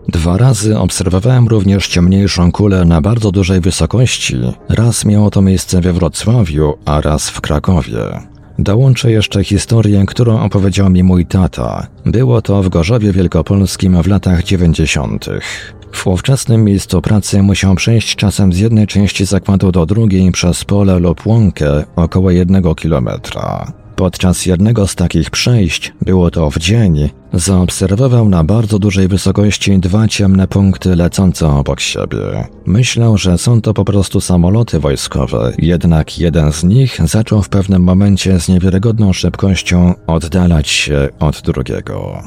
[0.07, 4.35] Dwa razy obserwowałem również ciemniejszą kulę na bardzo dużej wysokości.
[4.69, 7.99] Raz miało to miejsce we Wrocławiu, a raz w Krakowie.
[8.59, 11.87] Dołączę jeszcze historię, którą opowiedział mi mój tata.
[12.05, 15.73] Było to w Gorzowie Wielkopolskim w latach dziewięćdziesiątych.
[15.93, 20.99] W ówczesnym miejscu pracy musiał przejść czasem z jednej części zakładu do drugiej przez pole
[20.99, 23.73] lub łąkę około jednego kilometra.
[23.95, 30.07] Podczas jednego z takich przejść, było to w dzień, zaobserwował na bardzo dużej wysokości dwa
[30.07, 32.47] ciemne punkty lecące obok siebie.
[32.65, 37.83] Myślał, że są to po prostu samoloty wojskowe, jednak jeden z nich zaczął w pewnym
[37.83, 42.23] momencie z niewiarygodną szybkością oddalać się od drugiego.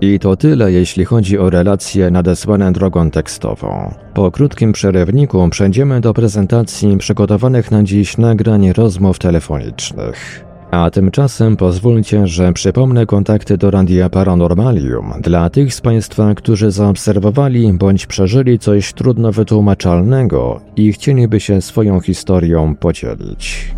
[0.00, 3.94] I to tyle, jeśli chodzi o relacje nadesłane drogą tekstową.
[4.14, 10.44] Po krótkim przerywniku przejdziemy do prezentacji przygotowanych na dziś nagrań rozmów telefonicznych.
[10.70, 17.72] A tymczasem pozwólcie, że przypomnę kontakty do Radia Paranormalium dla tych z Państwa, którzy zaobserwowali
[17.72, 23.77] bądź przeżyli coś trudno wytłumaczalnego i chcieliby się swoją historią podzielić.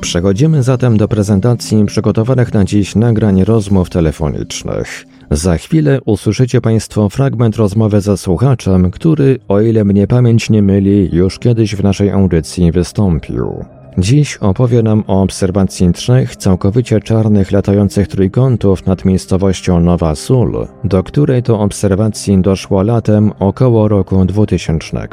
[0.00, 5.06] Przechodzimy zatem do prezentacji przygotowanych na dziś nagrań rozmów telefonicznych.
[5.30, 11.08] Za chwilę usłyszycie Państwo fragment rozmowy ze słuchaczem, który, o ile mnie pamięć nie myli,
[11.12, 13.64] już kiedyś w naszej audycji wystąpił.
[13.98, 21.02] Dziś opowie nam o obserwacji trzech całkowicie czarnych latających trójkątów nad miejscowością Nowa Sól, do
[21.02, 25.08] której to obserwacji doszło latem około roku 2000.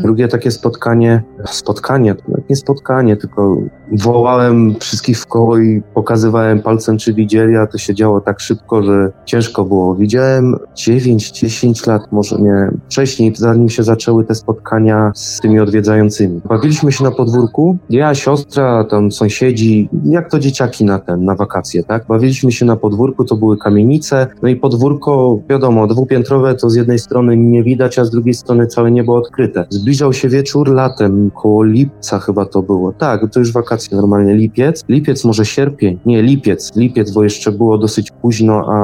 [0.00, 2.14] Drugie takie spotkanie, spotkanie,
[2.50, 3.56] nie spotkanie, tylko
[3.92, 8.82] wołałem wszystkich w koło i pokazywałem palcem, czy widzieli, a to się działo tak szybko,
[8.82, 9.94] że ciężko było.
[9.94, 16.40] Widziałem 9-10 lat, może nie wcześniej, zanim się zaczęły te spotkania z tymi odwiedzającymi.
[16.48, 21.82] Bawiliśmy się na podwórku, ja, siostra, tam sąsiedzi, jak to dzieciaki na ten, na wakacje,
[21.82, 22.06] tak?
[22.06, 26.98] Bawiliśmy się na podwórku, to były kamienice, no i podwórko, wiadomo, dwupiętrowe to z jednej
[26.98, 29.66] strony nie widać, a z drugiej strony całe niebo odkryte.
[29.88, 32.92] Zbliżał się wieczór latem, koło lipca chyba to było.
[32.92, 34.84] Tak, to już wakacje normalnie, lipiec.
[34.88, 35.98] Lipiec, może sierpień.
[36.06, 38.78] Nie, lipiec, lipiec, bo jeszcze było dosyć późno, a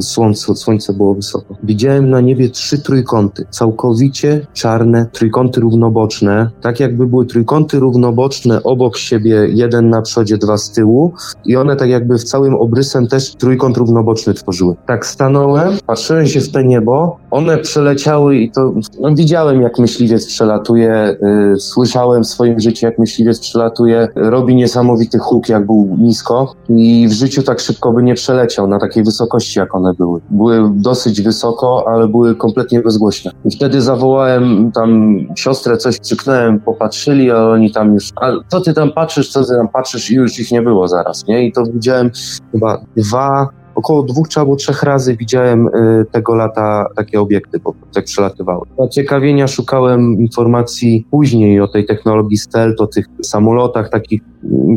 [0.00, 1.56] słońce, słońce było wysoko.
[1.62, 8.96] Widziałem na niebie trzy trójkąty, całkowicie czarne, trójkąty równoboczne, tak jakby były trójkąty równoboczne obok
[8.96, 11.12] siebie, jeden na przodzie, dwa z tyłu
[11.44, 14.74] i one tak jakby w całym obrysem też trójkąt równoboczny tworzyły.
[14.86, 19.78] Tak stanąłem, patrzyłem się w te niebo, one przeleciały i to, no widziałem jak
[20.12, 21.16] myśliwiec przelatuje,
[21.54, 27.08] y, słyszałem w swoim życiu jak myśliwiec przelatuje, robi niesamowity huk jak był nisko i
[27.08, 30.20] w życiu tak szybko by nie przeleciał na takiej wysokości jak one były.
[30.30, 33.30] Były dosyć wysoko, ale były kompletnie bezgłośne.
[33.44, 38.74] I wtedy zawołałem tam siostrę, coś krzyknąłem, popatrzyli, a oni tam już, a co ty
[38.74, 41.46] tam patrzysz, co ty tam patrzysz i już ich nie było zaraz, nie?
[41.46, 42.10] I to widziałem
[42.52, 47.98] chyba dwa około dwóch czy albo trzech razy widziałem y, tego lata takie obiekty, prostu
[47.98, 48.66] jak przelatywały.
[48.76, 54.20] Dla ciekawienia szukałem informacji później o tej technologii stealth, o tych samolotach takich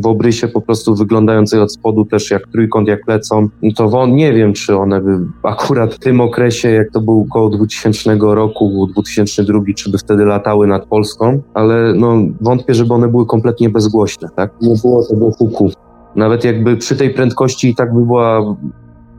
[0.02, 3.48] w obrysie po prostu wyglądających od spodu też jak trójkąt, jak lecą.
[3.62, 7.26] I to won, nie wiem, czy one by akurat w tym okresie, jak to był
[7.30, 13.08] około 2000 roku, 2002, czy by wtedy latały nad Polską, ale no wątpię, żeby one
[13.08, 14.52] były kompletnie bezgłośne, tak?
[14.62, 15.70] Nie było tego huku.
[16.16, 18.56] Nawet jakby przy tej prędkości i tak by była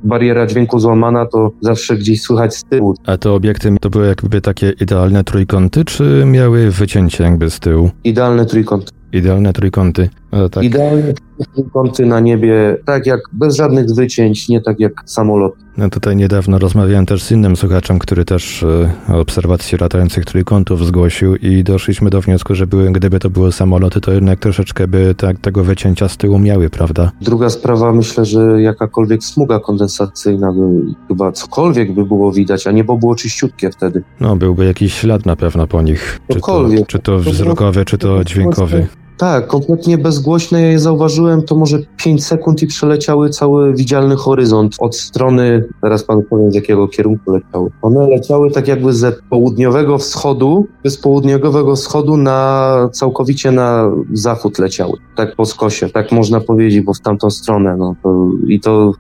[0.07, 2.95] bariera dźwięku złamana, to zawsze gdzieś słychać z tyłu.
[3.07, 7.91] A te obiekty to były jakby takie idealne trójkąty, czy miały wycięcie jakby z tyłu?
[8.05, 8.93] Idealne trójkąty.
[9.13, 10.09] Idealne trójkąty.
[10.37, 10.65] No, tak.
[10.65, 11.13] Idealne
[11.55, 15.55] trójkąty na niebie, tak jak bez żadnych wycięć, nie tak jak samolot.
[15.77, 21.37] No tutaj niedawno rozmawiałem też z innym słuchaczem, który też e, obserwacje latających trójkątów zgłosił
[21.37, 25.39] i doszliśmy do wniosku, że były, gdyby to były samoloty, to jednak troszeczkę by tak,
[25.39, 27.13] tego wycięcia z tyłu miały, prawda?
[27.21, 32.97] Druga sprawa, myślę, że jakakolwiek smuga kondensacyjna by chyba cokolwiek by było widać, a niebo
[32.97, 34.03] było czyściutkie wtedy.
[34.21, 36.21] No, byłby jakiś ślad na pewno po nich.
[36.29, 36.87] Czy to, Cokolwiek.
[36.87, 38.87] czy to wzrokowy, czy to dźwiękowy.
[39.19, 40.63] Tak, kompletnie bezgłośne.
[40.63, 46.05] Ja je zauważyłem, to może 5 sekund i przeleciały cały widzialny horyzont od strony, teraz
[46.05, 47.71] panu powiem z jakiego kierunku leciały.
[47.83, 54.99] One leciały tak jakby ze południowego wschodu, z południowego wschodu na całkowicie na zachód leciały.
[55.17, 57.77] Tak po skosie, tak można powiedzieć, bo w tamtą stronę.
[57.77, 58.93] No to, I to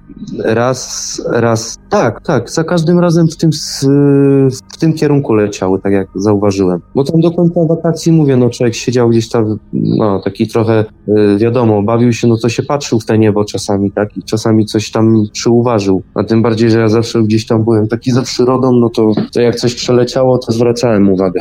[0.45, 3.51] raz, raz, tak, tak, za każdym razem w tym,
[4.73, 6.81] w tym kierunku leciały, tak jak zauważyłem.
[6.95, 11.39] Bo tam do końca wakacji, mówię, no człowiek siedział gdzieś tam, no taki trochę, y,
[11.39, 14.91] wiadomo, bawił się, no to się patrzył w te niebo czasami, tak, i czasami coś
[14.91, 16.03] tam przyuważył.
[16.15, 19.41] A tym bardziej, że ja zawsze gdzieś tam byłem taki za przyrodą, no to, to
[19.41, 21.41] jak coś przeleciało, to zwracałem uwagę.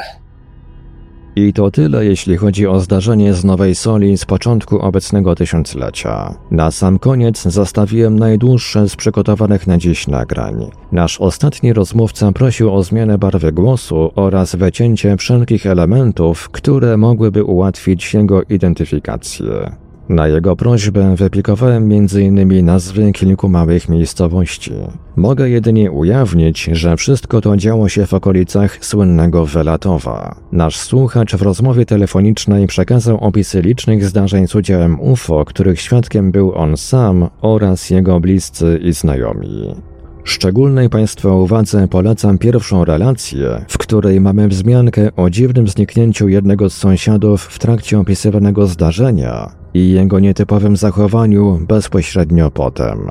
[1.35, 6.33] I to tyle, jeśli chodzi o zdarzenie z Nowej Soli z początku obecnego tysiąclecia.
[6.51, 10.69] Na sam koniec zostawiłem najdłuższe z przygotowanych na dziś nagrań.
[10.91, 18.13] Nasz ostatni rozmówca prosił o zmianę barwy głosu oraz wycięcie wszelkich elementów, które mogłyby ułatwić
[18.13, 19.84] jego identyfikację.
[20.09, 22.65] Na jego prośbę wyplikowałem m.in.
[22.65, 24.71] nazwy kilku małych miejscowości.
[25.15, 30.35] Mogę jedynie ujawnić, że wszystko to działo się w okolicach słynnego Welatowa.
[30.51, 36.55] Nasz słuchacz w rozmowie telefonicznej przekazał opisy licznych zdarzeń z udziałem UFO, których świadkiem był
[36.55, 39.75] on sam oraz jego bliscy i znajomi.
[40.23, 46.73] Szczególnej Państwa uwadze polecam pierwszą relację, w której mamy wzmiankę o dziwnym zniknięciu jednego z
[46.73, 53.09] sąsiadów w trakcie opisywanego zdarzenia i jego nietypowym zachowaniu bezpośrednio potem.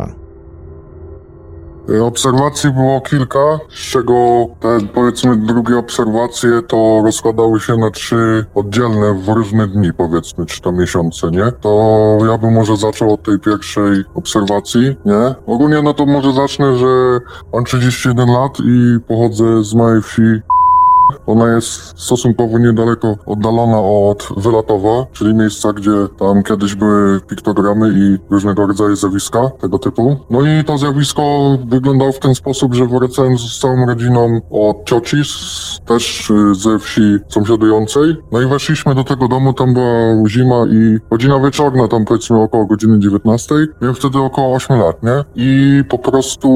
[2.02, 9.14] Obserwacji było kilka, z czego te powiedzmy drugie obserwacje to rozkładały się na trzy oddzielne
[9.14, 11.52] w różne dni powiedzmy, czy to miesiące, nie?
[11.60, 15.34] To ja bym może zaczął od tej pierwszej obserwacji, nie?
[15.46, 16.86] Ogólnie no to może zacznę, że
[17.52, 20.22] mam 31 lat i pochodzę z małej wsi
[21.26, 28.18] ona jest stosunkowo niedaleko oddalona od Wylatowa, czyli miejsca, gdzie tam kiedyś były piktogramy i
[28.30, 30.16] różnego rodzaju zjawiska tego typu.
[30.30, 31.22] No i to zjawisko
[31.66, 35.16] wyglądało w ten sposób, że wracałem z całą rodziną od cioci,
[35.86, 38.16] też y, ze wsi sąsiadującej.
[38.32, 42.66] No i weszliśmy do tego domu, tam była zima i godzina wieczorna, tam powiedzmy około
[42.66, 43.54] godziny 19.
[43.80, 45.24] Miałem wtedy około 8 lat, nie?
[45.34, 46.48] I po prostu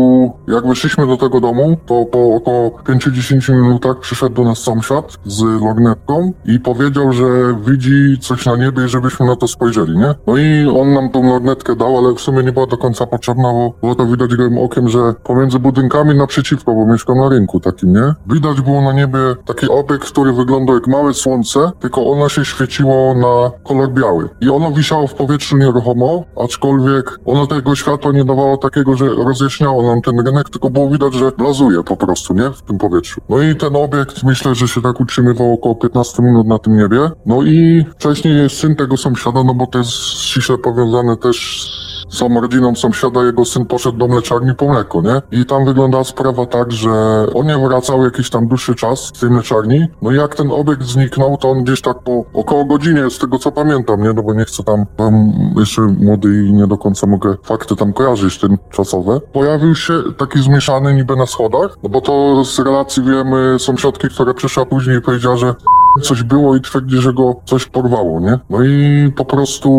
[0.49, 5.43] jak weszliśmy do tego domu, to po około 5-10 minutach przyszedł do nas sąsiad z
[5.43, 7.25] lornetką i powiedział, że
[7.67, 10.15] widzi coś na niebie i żebyśmy na to spojrzeli, nie?
[10.27, 13.53] No i on nam tą lornetkę dał, ale w sumie nie była do końca potrzebna,
[13.53, 17.93] bo było to widać gołym okiem, że pomiędzy budynkami naprzeciwko, bo mieszkam na rynku takim,
[17.93, 18.15] nie?
[18.27, 23.15] Widać było na niebie taki obiekt, który wyglądał jak małe słońce, tylko ono się świeciło
[23.15, 24.29] na kolor biały.
[24.41, 29.83] I ono wisiało w powietrzu nieruchomo, aczkolwiek ono tego światła nie dawało takiego, że rozjaśniało
[29.83, 32.51] nam ten rynek, tylko było widać, że blazuje po prostu, nie?
[32.51, 33.21] W tym powietrzu.
[33.29, 37.11] No i ten obiekt myślę, że się tak utrzymywał około 15 minut na tym niebie.
[37.27, 41.98] No i wcześniej jest syn tego sąsiada, no bo to jest ściśle powiązane też z
[42.19, 45.41] tą rodziną sąsiada, jego syn poszedł do mleczarni po mleko, nie?
[45.41, 46.91] I tam wyglądała sprawa tak, że
[47.35, 49.87] on nie wracał jakiś tam dłuższy czas z tej mleczarni.
[50.03, 53.39] No i jak ten obiekt zniknął, to on gdzieś tak po około godzinie, z tego
[53.39, 54.13] co pamiętam, nie?
[54.13, 57.93] No bo nie chcę tam, tam jeszcze młody i nie do końca mogę fakty tam
[57.93, 59.21] kojarzyć tym czasowe.
[59.33, 64.35] Pojawił się taki zmieszany niby na schodach, no bo to z relacji wiemy sąsiadki, która
[64.35, 65.55] przyszła później i powiedziała, że
[66.01, 68.39] coś było i twierdzi, że go coś porwało, nie?
[68.51, 69.71] No i po prostu,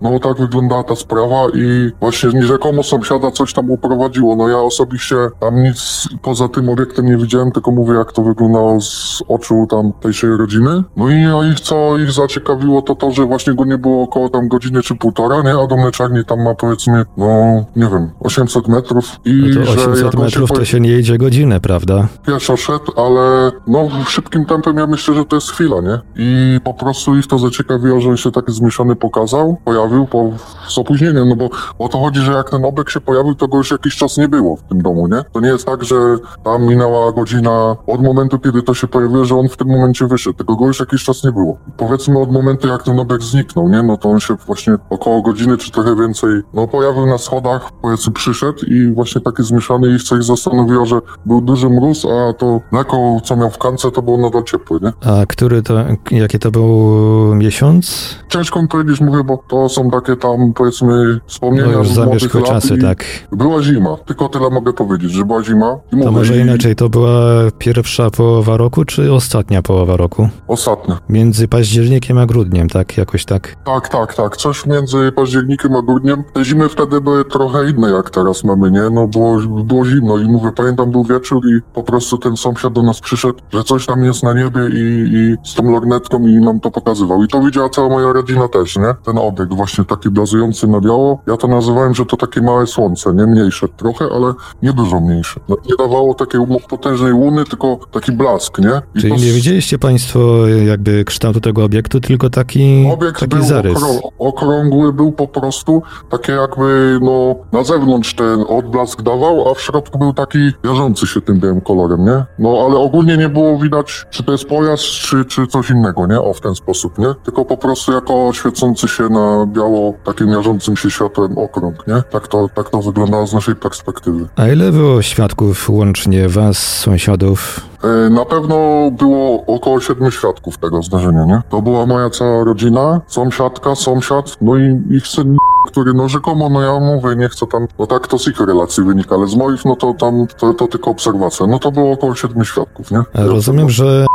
[0.00, 4.36] no tak wyglądała ta sprawa i właśnie rzekomo sąsiada coś tam uprowadziło.
[4.36, 8.80] No ja osobiście tam nic poza tym obiektem nie widziałem, tylko mówię jak to wyglądało
[8.80, 10.82] z oczu tam tejszej rodziny.
[10.96, 14.28] No i no ich co ich zaciekawiło to to, że właśnie go nie było około
[14.28, 15.50] tam godziny czy półtora, nie?
[15.50, 19.82] A do mleczarni tam ma powiedzmy, no nie wiem, 800 metrów i No to że
[19.82, 22.08] 800 jak on metrów się to się nie idzie godzinę, prawda?
[22.26, 26.00] pieszo szedł, ale no szybkim tempem ja myślę, że to jest chwila, nie?
[26.16, 30.30] I po prostu ich to zaciekawiło, że się taki zmieszany pokazał, pojawił po,
[30.68, 31.48] z opóźnieniem, no bo
[31.78, 34.28] o to chodzi, że jak ten obiekt się pojawił, to go już jakiś czas nie
[34.28, 35.24] było w tym domu, nie?
[35.32, 35.96] To nie jest tak, że
[36.44, 40.36] tam minęła godzina od momentu, kiedy to się pojawiło, że on w tym momencie wyszedł,
[40.36, 41.58] tylko go już jakiś czas nie było.
[41.76, 43.82] Powiedzmy od momentu, jak ten obiekt zniknął, nie?
[43.82, 48.12] No to on się właśnie około godziny, czy trochę więcej, no pojawił na schodach, powiedzmy
[48.12, 53.20] przyszedł i właśnie taki zmieszany ich coś zastanowiło, że był duży mróz, a to mleko,
[53.24, 54.92] co miał w kance, to było nadal ciepłe, nie?
[55.12, 58.16] A który to, jaki to był miesiąc?
[58.28, 62.78] Ciężko mi powiedzieć, mówię, bo to są takie tam, powiedzmy, wspomnienia No już zamierzchłe czasy,
[62.78, 63.04] tak.
[63.32, 65.76] Była zima, tylko tyle mogę powiedzieć, że była zima.
[65.92, 67.10] I To może inaczej, to była
[67.58, 70.28] pierwsza połowa roku, czy ostatnia połowa roku?
[70.48, 70.98] Ostatnia.
[71.08, 72.98] Między październikiem a grudniem, tak?
[72.98, 73.56] Jakoś tak.
[73.64, 74.36] Tak, tak, tak.
[74.36, 76.24] Coś między październikiem a grudniem.
[76.32, 78.90] Te zimy wtedy były trochę inne, jak teraz mamy, nie?
[78.90, 82.82] No było, było zimno i mówię, pamiętam, był wieczór i po prostu ten sąsiad do
[82.82, 86.60] nas przyszedł, że coś tam jest na niebie i, i z tą lornetką i nam
[86.60, 87.22] to pokazywał.
[87.24, 88.94] I to widziała cała moja rodzina też, nie?
[89.04, 91.22] Ten obiekt właśnie taki blazujący na biało.
[91.26, 93.26] Ja to nazywałem, że to takie małe słońce, nie?
[93.26, 94.32] Mniejsze trochę, ale
[94.62, 95.40] nie dużo mniejsze.
[95.48, 98.82] No, nie dawało takiej ł- potężnej łuny, tylko taki blask, nie?
[98.94, 103.44] I Czyli to nie widzieliście Państwo jakby kształtu tego obiektu, tylko taki, Obiekt taki był
[103.44, 103.78] zarys.
[103.78, 109.60] okrą- okrągły, był po prostu takie jakby, no, na zewnątrz ten odblask dawał, a w
[109.60, 112.24] środku był taki jarzący się tym białym kolorem, nie?
[112.38, 116.20] No, ale ogólnie nie było widać, czy to jest pojazd, czy, czy coś innego, nie?
[116.20, 117.14] O, w ten sposób, nie?
[117.24, 122.02] Tylko po prostu jako świecący się na biało, takim jarzącym się światłem okrąg, nie?
[122.10, 124.26] Tak to, tak to wyglądało z naszej perspektywy.
[124.36, 127.60] A ile było świadków łącznie was, sąsiadów?
[127.84, 131.40] E, Na pewno było około siedmiu świadków tego zdarzenia, nie?
[131.48, 136.60] To była moja cała rodzina, sąsiadka, sąsiad, no i ich syn, który no rzekomo, no
[136.62, 139.64] ja mówię, nie chcę tam, no tak to z ich relacji wynika, ale z moich,
[139.64, 141.46] no to tam, to, to tylko obserwacja.
[141.46, 143.02] No to było około siedmiu świadków, nie?
[143.14, 144.06] Rozumiem, że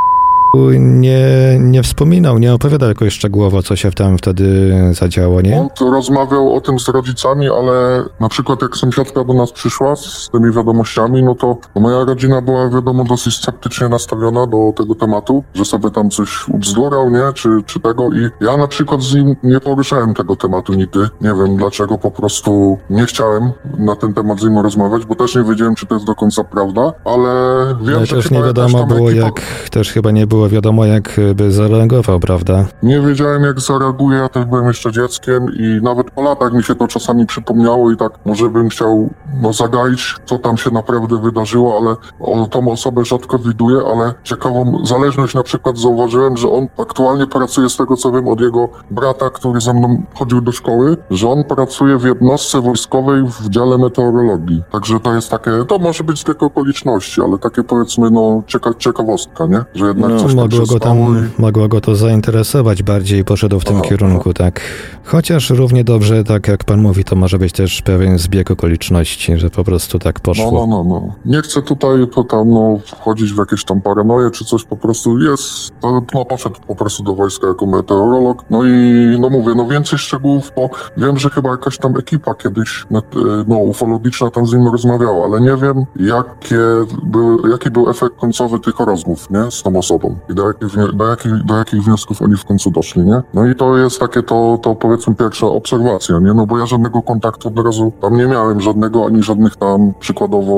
[0.79, 5.59] nie, nie wspominał, nie opowiadał jakoś szczegółowo, co się tam wtedy zadziało, nie?
[5.79, 10.29] On rozmawiał o tym z rodzicami, ale na przykład jak sąsiadka do nas przyszła z
[10.31, 15.65] tymi wiadomościami, no to moja rodzina była wiadomo dosyć sceptycznie nastawiona do tego tematu, że
[15.65, 19.59] sobie tam coś ubzdurał, nie, czy, czy tego i ja na przykład z nim nie
[19.59, 20.99] poruszałem tego tematu nigdy.
[21.21, 25.35] Nie wiem dlaczego, po prostu nie chciałem na ten temat z nim rozmawiać, bo też
[25.35, 27.33] nie wiedziałem, czy to jest do końca prawda, ale
[27.81, 29.41] wiem, No że też nie wiadomo było ekipa- jak,
[29.71, 32.65] też chyba nie było wiadomo jak by zareagował, prawda?
[32.83, 36.75] Nie wiedziałem jak zareaguję, ja też byłem jeszcze dzieckiem i nawet po latach mi się
[36.75, 39.09] to czasami przypomniało i tak może bym chciał
[39.41, 44.85] no, zagaić, co tam się naprawdę wydarzyło, ale o, tą osobę rzadko widuję, ale ciekawą
[44.85, 49.29] zależność na przykład zauważyłem, że on aktualnie pracuje z tego co wiem od jego brata,
[49.29, 54.63] który ze mną chodził do szkoły, że on pracuje w jednostce wojskowej w dziale meteorologii.
[54.71, 59.45] Także to jest takie, to może być tylko okoliczności, ale takie powiedzmy no cieka ciekawostka,
[59.45, 59.61] nie?
[59.75, 60.97] Że jednak No, coś mogło go tam,
[61.37, 64.61] mogło go to zainteresować bardziej i poszedł w tym O, kierunku, tak.
[65.03, 69.49] Chociaż równie dobrze, tak jak pan mówi, to może być też pewien zbieg okoliczności, że
[69.49, 70.51] po prostu tak No, poszło.
[70.51, 71.15] no, no, no.
[71.25, 75.19] Nie chcę tutaj to tam, no, wchodzić w jakieś tam paranoje czy coś, po prostu
[75.19, 75.71] jest,
[76.13, 78.71] no, poszedł po prostu do wojska jako meteorolog, no i,
[79.19, 83.01] no mówię, no więcej szczegółów, bo wiem, że chyba jakaś tam ekipa kiedyś, e,
[83.47, 86.57] no, ufologiczna tam z nim rozmawiała, ale nie wiem, jakie
[87.03, 91.07] były, jaki był efekt końcowy tych rozmów, nie, z tą osobą i do jakich, do
[91.07, 93.21] jakich, do jakich wniosków oni w końcu doszli, nie?
[93.33, 96.33] No i to jest takie, to, to powiedzmy pierwsza obserwacja, nie?
[96.33, 100.53] No bo ja żadnego kontaktu od razu tam nie miałem, żadnego, ani żadnych tam przykładowo,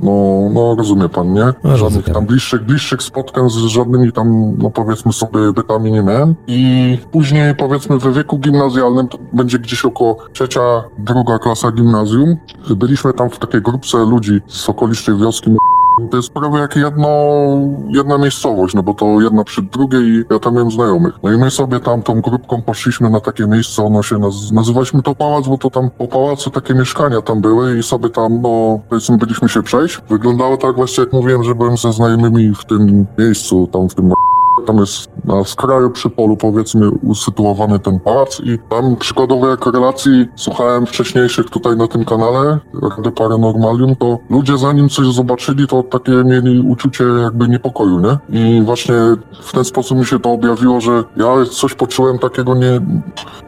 [0.00, 0.12] no,
[0.52, 1.52] no rozumie pan, nie?
[1.64, 6.34] No, Żadnych tam bliższych, bliższych spotkań z żadnymi tam, no powiedzmy sobie, bytami nie miałem.
[6.46, 10.60] I później powiedzmy w wieku gimnazjalnym, to będzie gdzieś około trzecia,
[10.98, 12.36] druga klasa gimnazjum,
[12.76, 15.50] byliśmy tam w takiej grupce ludzi z okolicznej wioski
[16.10, 17.08] to jest prawie jak jedno,
[17.88, 21.14] jedna miejscowość, no bo to jedna przy drugiej ja tam miałem znajomych.
[21.22, 25.02] No i my sobie tam tą grupką poszliśmy na takie miejsce, ono się naz nazywaliśmy
[25.02, 28.80] to pałac, bo to tam po pałacu takie mieszkania tam były i sobie tam, no
[28.88, 30.00] powiedzmy byliśmy się przejść.
[30.08, 34.12] Wyglądało tak właśnie jak mówiłem, że byłem ze znajomymi w tym miejscu, tam w tym
[34.66, 40.26] tam jest na skraju przy polu powiedzmy usytuowany ten pałac i tam przykładowo jak relacji
[40.36, 42.58] słuchałem wcześniejszych tutaj na tym kanale
[42.96, 48.18] Rady Paranormalium, to ludzie zanim coś zobaczyli, to takie mieli uczucie jakby niepokoju, nie?
[48.40, 48.94] I właśnie
[49.42, 52.80] w ten sposób mi się to objawiło, że ja coś poczułem takiego nie,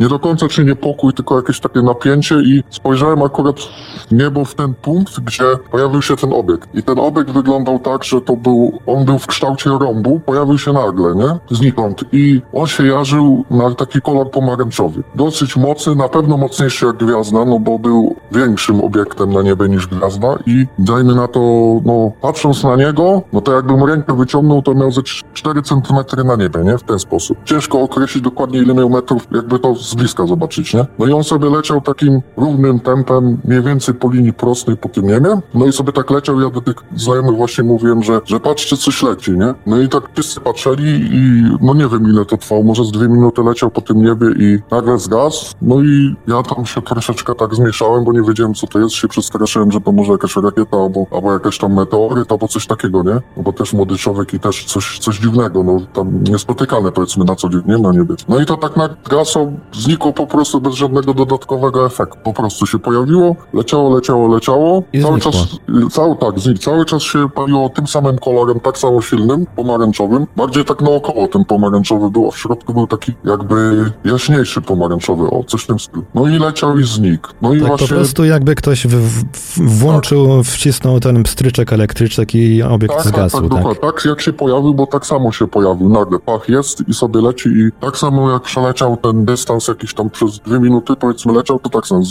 [0.00, 3.60] nie do końca czy niepokój, tylko jakieś takie napięcie i spojrzałem akurat
[4.08, 6.74] w niebo w ten punkt, gdzie pojawił się ten obiekt.
[6.74, 10.72] I ten obiekt wyglądał tak, że to był, on był w kształcie rąbu, pojawił się
[10.72, 11.56] nagle, nie?
[11.56, 12.04] Znikąd.
[12.12, 15.02] I on się jarzył na taki kolor pomarańczowy.
[15.14, 19.86] Dosyć mocny, na pewno mocniejszy jak gwiazda, no bo był większym obiektem na niebie niż
[19.86, 21.40] gwiazda i dajmy na to,
[21.84, 26.36] no patrząc na niego, no to jakbym rękę wyciągnął, to miał ze 4 cm na
[26.36, 26.78] niebie, nie?
[26.78, 27.38] W ten sposób.
[27.44, 30.86] Ciężko określić dokładnie ile miał metrów, jakby to z bliska zobaczyć, nie?
[30.98, 35.06] No i on sobie leciał takim równym tempem, mniej więcej po linii prostej po tym
[35.06, 35.40] niebie.
[35.54, 39.02] No i sobie tak leciał, ja do tych znajomych właśnie mówiłem, że, że patrzcie coś
[39.02, 39.54] leci, nie?
[39.66, 43.08] No i tak wszyscy patrzyli i no nie wiem ile to trwało, może z dwie
[43.08, 45.54] minuty leciał po tym niebie i nagle zgasł.
[45.62, 49.08] No i ja tam się troszeczkę tak zmieszałem, bo nie wiedziałem co to jest, się
[49.08, 53.20] przestraszyłem, że to może jakaś rakieta albo, albo jakaś tam meteoryt, albo coś takiego, nie?
[53.36, 57.36] No bo też młody człowiek i też coś, coś dziwnego, no tam niespotykane powiedzmy na
[57.36, 57.78] co dzień, nie?
[57.78, 58.14] Na niebie.
[58.28, 62.18] No i to tak nagle gasło, znikło po prostu bez żadnego dodatkowego efektu.
[62.24, 64.82] Po prostu się pojawiło, leciało, leciało, leciało.
[64.92, 65.32] I cały znikło.
[65.32, 65.46] czas,
[65.92, 70.26] cały, tak, znik, cały czas się paliło tym samym kolorem, tak samo silnym, pomarańczowym.
[70.36, 75.44] Bardziej tak naokoło ten pomarańczowy był, a w środku był taki jakby jaśniejszy pomarańczowy, o,
[75.44, 76.04] coś w tym stylu.
[76.14, 77.28] No i leciał i znikł.
[77.42, 77.96] No i Tak po właśnie...
[77.96, 78.94] prostu jakby ktoś w,
[79.32, 83.58] w, włączył, wcisnął ten pstryczek elektryczek i obiekt Tak, tak, zgasł, tak, tak?
[83.58, 83.80] dokładnie.
[83.80, 85.88] Tak jak się pojawił, bo tak samo się pojawił.
[85.88, 90.10] Nagle pach jest i sobie leci i tak samo jak przeleciał ten dystans jakiś tam
[90.10, 92.02] przez dwie minuty, powiedzmy leciał, to tak samo.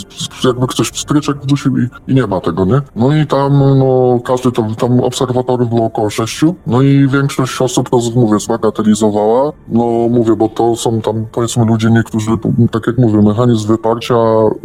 [0.44, 2.80] Jakby ktoś pstryczek wdusił i, i nie ma tego, nie?
[2.96, 7.88] No i tam, no, każdy tam, tam obserwatorów było około sześciu, no i większość osób,
[7.92, 9.52] no, mówię, zbagatelizowała.
[9.68, 12.30] No, mówię, bo to są tam, powiedzmy, ludzie niektórzy,
[12.70, 14.14] tak jak mówię, mechanizm wyparcia,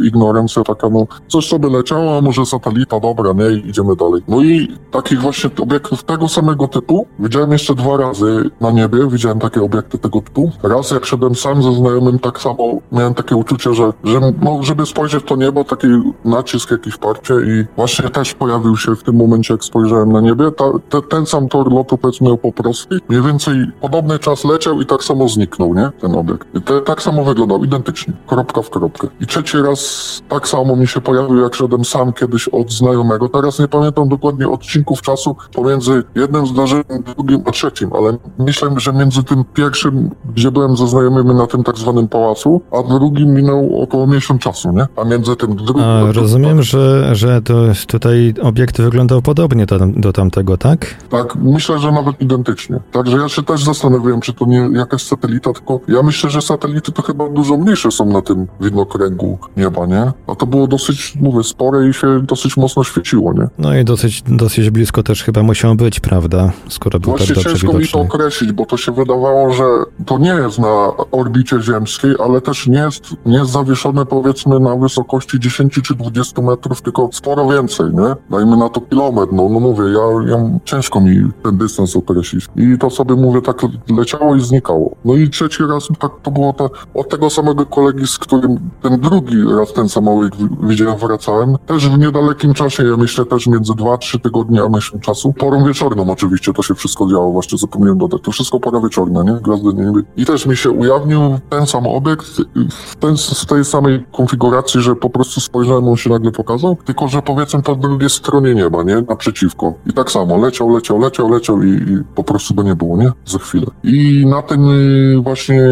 [0.00, 4.22] ignorancja taka, no, coś sobie leciało, a może satelita, dobra, nie, idziemy dalej.
[4.28, 9.38] No i takich właśnie obiektów tego samego typu widziałem jeszcze dwa razy na niebie, widziałem
[9.38, 10.50] takie obiekty tego typu.
[10.62, 14.86] Raz jak szedłem sam ze znajomym, tak samo miałem takie uczucie, że, że no, żeby
[14.86, 15.86] spojrzeć w to niebo, taki
[16.24, 20.50] nacisk, jakiś parcie i właśnie też pojawił się w tym momencie, jak spojrzałem na niebie,
[20.50, 22.94] ta, te, ten sam tor lotu powiedzmy po prostu.
[23.08, 25.90] Mniej więcej podobny czas leciał i tak samo zniknął, nie?
[26.00, 26.48] Ten obiekt.
[26.54, 28.12] I te, tak samo wyglądał, identycznie.
[28.26, 29.08] Kropka w kropkę.
[29.20, 29.80] I trzeci raz
[30.28, 33.28] tak samo mi się pojawił, jak szedłem sam kiedyś od znajomego.
[33.28, 38.92] Teraz nie pamiętam dokładnie odcinków czasu pomiędzy jednym zdarzeniem, drugim a trzecim, ale myślę, że
[38.92, 43.82] między tym pierwszym, gdzie byłem ze znajomymi na tym tak zwanym pałacu, a drugim minął
[43.82, 44.86] około miesiąc czasu, nie?
[44.96, 45.84] A między tym drugim...
[45.84, 47.54] A, rozumiem, że, że to
[47.86, 50.94] tutaj obiekt wyglądał podobnie do, do tamtego, tak?
[51.10, 52.80] Tak, myślę, że nawet identycznie.
[52.92, 56.92] Także ja się też zastanawiałem, czy to nie jakaś satelita, tylko ja myślę, że satelity
[56.92, 60.12] to chyba dużo mniejsze są na tym widnokręgu nieba, nie?
[60.26, 63.48] A to było dosyć, mówię, spore i się dosyć mocno świeciło, nie?
[63.58, 66.52] No i dosyć, dosyć blisko też chyba musiał być, prawda?
[66.68, 69.64] Skoro był Właśnie tak ciężko mi to określić, bo to się wydawało, że
[70.06, 74.76] to nie jest na orbicie ziemskiej, ale też nie jest, nie jest zawieszone powiedzmy na
[74.76, 78.38] wysokości 10 czy 20 metrów, tylko sporo więcej, nie?
[78.38, 82.46] Dajmy na to kilometr, no, no mówię, ja, ja ciężko mi ten dystans określić.
[82.56, 83.59] I to sobie mówię, tak
[83.96, 84.96] leciało i znikało.
[85.04, 89.00] No i trzeci raz tak to było to, od tego samego kolegi, z którym ten
[89.00, 90.32] drugi raz ten samochód
[90.62, 95.32] widziałem, wracałem, też w niedalekim czasie, ja myślę też między 2-3 tygodnie a miesiąc czasu,
[95.32, 99.32] porą wieczorną oczywiście to się wszystko działo, właśnie zapomniałem dodać, to wszystko pora wieczorna, nie?
[99.32, 100.02] Gwiazdy niebie.
[100.16, 102.26] I też mi się ujawnił ten sam obiekt
[102.70, 107.08] w, ten, w tej samej konfiguracji, że po prostu spojrzałem, on się nagle pokazał, tylko
[107.08, 109.02] że powiedzmy po drugiej stronie nieba, nie?
[109.08, 109.74] Naprzeciwko.
[109.86, 113.12] I tak samo, leciał, leciał, leciał, leciał i, i po prostu go nie było, nie?
[113.50, 113.66] Chwilę.
[113.84, 115.62] I na tym y, właśnie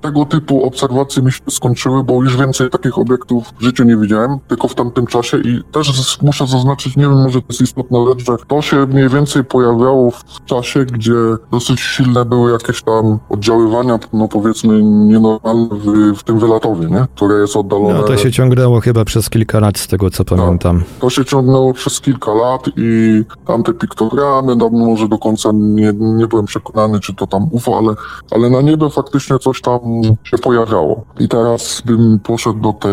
[0.00, 4.38] tego typu obserwacje mi się skończyły, bo już więcej takich obiektów w życiu nie widziałem,
[4.48, 8.26] tylko w tamtym czasie i też muszę zaznaczyć, nie wiem, może to jest istotna rzecz,
[8.26, 11.14] że to się mniej więcej pojawiało w czasie, gdzie
[11.50, 17.06] dosyć silne były jakieś tam oddziaływania, no powiedzmy nienormalne w, w tym wylatowie, nie?
[17.16, 17.94] Które jest oddalone.
[17.94, 20.84] No to się ciągnęło chyba przez kilka lat z tego co pamiętam.
[21.00, 26.26] To się ciągnęło przez kilka lat i tamte piktogramy, no może do końca nie, nie
[26.26, 27.94] byłem przekonany, czy to tam UFO, ale,
[28.30, 29.80] ale na niebie faktycznie coś tam
[30.24, 31.04] się pojawiało.
[31.18, 32.92] I teraz bym poszedł do tej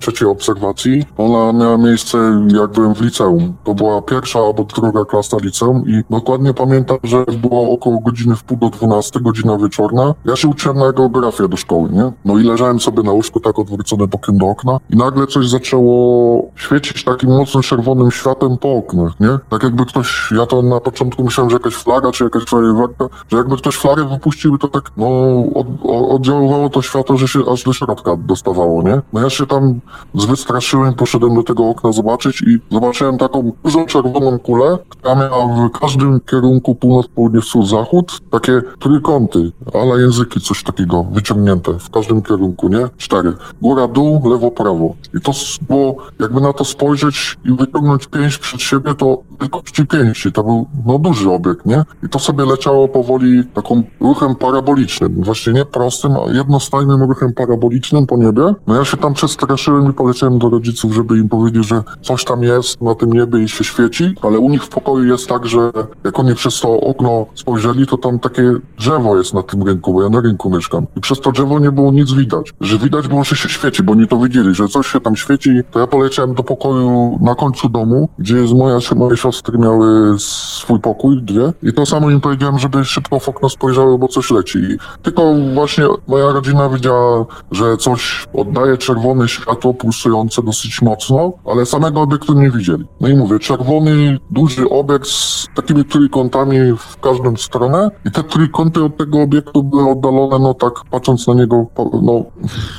[0.00, 1.04] trzeciej obserwacji.
[1.18, 2.18] Ona miała miejsce
[2.48, 3.54] jak byłem w liceum.
[3.64, 8.44] To była pierwsza albo druga klasa liceum i dokładnie pamiętam, że było około godziny w
[8.44, 10.14] pół do dwunastej, godzina wieczorna.
[10.24, 12.12] Ja się uczyłem na geografię do szkoły, nie?
[12.24, 16.50] No i leżałem sobie na łóżku tak odwrócony bokiem do okna i nagle coś zaczęło
[16.56, 19.38] świecić takim mocnym czerwonym światem po oknach, nie?
[19.50, 23.56] Tak jakby ktoś, ja to na początku myślałem, że jakaś flaga czy jakaś fajerwerka, jakby
[23.56, 25.06] ktoś flagę wypuścił, to tak, no,
[25.54, 25.66] od,
[26.10, 29.00] oddziaływało to światło, że się aż do środka dostawało, nie?
[29.12, 29.80] No ja się tam
[30.14, 35.80] wystraszyłem, poszedłem do tego okna zobaczyć i zobaczyłem taką dużą czerwoną kulę, która miała w
[35.80, 42.22] każdym kierunku północ, południe, wschód, zachód takie trójkąty, ale języki, coś takiego, wyciągnięte w każdym
[42.22, 42.88] kierunku, nie?
[42.96, 43.32] Cztery.
[43.62, 44.94] Góra, dół, lewo, prawo.
[45.14, 45.32] I to
[45.68, 50.66] było, jakby na to spojrzeć i wyciągnąć pięść przed siebie, to wielkości pięści, to był,
[50.86, 51.84] no, duży obiekt, nie?
[52.02, 53.23] I to sobie leciało powoli
[53.54, 58.54] taką ruchem parabolicznym, właśnie nie prostym, a jednostajnym ruchem parabolicznym po niebie.
[58.66, 62.42] No ja się tam przestraszyłem i poleciałem do rodziców, żeby im powiedzieć, że coś tam
[62.42, 65.72] jest na tym niebie i się świeci, ale u nich w pokoju jest tak, że
[66.04, 70.02] jak oni przez to okno spojrzeli, to tam takie drzewo jest na tym rynku, bo
[70.02, 70.86] ja na rynku mieszkam.
[70.96, 72.52] I przez to drzewo nie było nic widać.
[72.60, 75.50] Że widać było, że się świeci, bo oni to widzieli, że coś się tam świeci.
[75.70, 80.80] To ja poleciałem do pokoju na końcu domu, gdzie jest moja, moje siostry miały swój
[80.80, 81.52] pokój, dwie.
[81.62, 84.58] I to samo im powiedziałem, żeby szybko w okno spojrzały, bo coś leci.
[84.58, 91.66] I tylko właśnie moja rodzina widziała, że coś oddaje czerwone światło pulsujące dosyć mocno, ale
[91.66, 92.84] samego obiektu nie widzieli.
[93.00, 98.84] No i mówię, czerwony, duży obiekt z takimi trójkątami w każdą stronę i te trójkąty
[98.84, 101.66] od tego obiektu były oddalone, no tak patrząc na niego,
[102.02, 102.24] no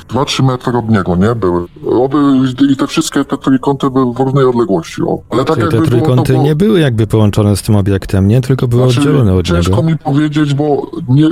[0.08, 1.34] 2-3 metry od niego, nie?
[1.34, 1.66] Były.
[2.00, 2.16] Oby,
[2.72, 5.18] I te wszystkie te trójkąty były w różnej odległości, o.
[5.30, 6.44] Ale tak Czyli te jakby było, to trójkąty było...
[6.44, 8.40] nie były jakby połączone z tym obiektem, nie?
[8.40, 9.82] Tylko były Znaczy, oddzielone od ciężko niego.
[9.82, 9.96] mi
[10.26, 11.28] powiedzieć, bo nie,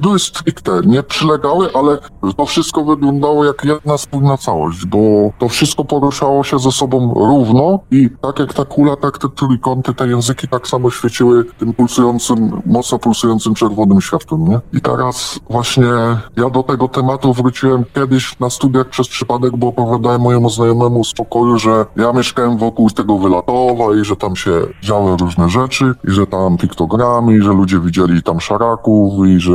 [0.00, 1.98] były stricte, nie przylegały, ale
[2.36, 4.98] to wszystko wyglądało jak jedna spójna całość, bo
[5.38, 9.94] to wszystko poruszało się ze sobą równo i tak jak ta kula, tak te trójkąty,
[9.94, 14.60] te języki tak samo świeciły tym pulsującym, mocno pulsującym czerwonym światłem, nie?
[14.72, 15.90] I teraz właśnie
[16.36, 21.12] ja do tego tematu wróciłem kiedyś na studiach przez przypadek, bo opowiadałem mojemu znajomemu z
[21.12, 24.50] pokoju, że ja mieszkałem wokół tego Wylatowa i że tam się
[24.82, 29.54] działy różne rzeczy i że tam piktogramy i że ludzie widzieli tam szaraków i że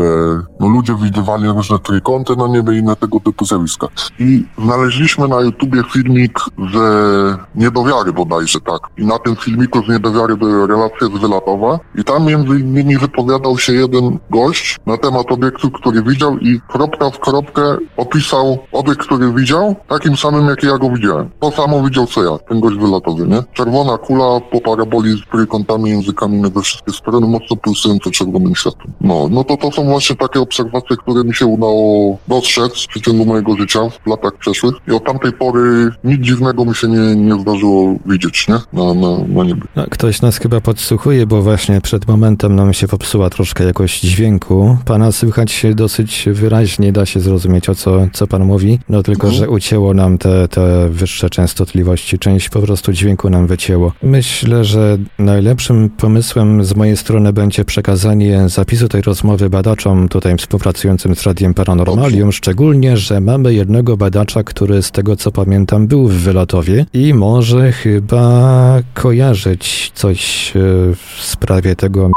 [0.59, 3.87] no ludzie widywali różne trójkąty na niebie i inne tego typu zjawiska.
[4.19, 6.39] I znaleźliśmy na YouTubie filmik
[6.73, 6.77] z
[7.55, 8.79] Niedowiary bodajże, tak.
[8.97, 13.57] I na tym filmiku z Niedowiary były relacje z Wylatowa i tam między innymi wypowiadał
[13.57, 19.33] się jeden gość na temat obiektu, który widział i kropka w kropkę opisał obiekt, który
[19.33, 21.29] widział, takim samym jak ja go widziałem.
[21.39, 23.43] To samo widział co ja, ten gość wylatowy, nie?
[23.53, 28.93] Czerwona kula po paraboli z trójkątami językami we wszystkie strony, mocno pulsujące czerwonym światłem.
[29.01, 33.25] No, no to to są właśnie takie obserwacje, które mi się udało dostrzec w przeciągu
[33.25, 37.41] mojego życia w latach przeszłych i od tamtej pory nic dziwnego mi się nie, nie
[37.41, 38.55] zdarzyło widzieć, nie?
[38.73, 39.61] Na, na, na niebie.
[39.75, 44.77] No, ktoś nas chyba podsłuchuje, bo właśnie przed momentem nam się popsuła troszkę jakość dźwięku.
[44.85, 49.27] Pana słychać się dosyć wyraźnie, da się zrozumieć o co, co pan mówi, no tylko,
[49.27, 49.43] Mhm.
[49.43, 53.91] że ucięło nam te, te wyższe częstotliwości, część po prostu dźwięku nam wycięło.
[54.03, 61.15] Myślę, że najlepszym pomysłem z mojej strony będzie przekazanie zapisu tej rozmowy badaczom tutaj współpracującym
[61.15, 66.13] z Radiem Paranormalium, szczególnie, że mamy jednego badacza, który z tego co pamiętam był w
[66.13, 70.59] Wylatowie i może chyba kojarzyć coś e,
[70.93, 72.11] w sprawie tego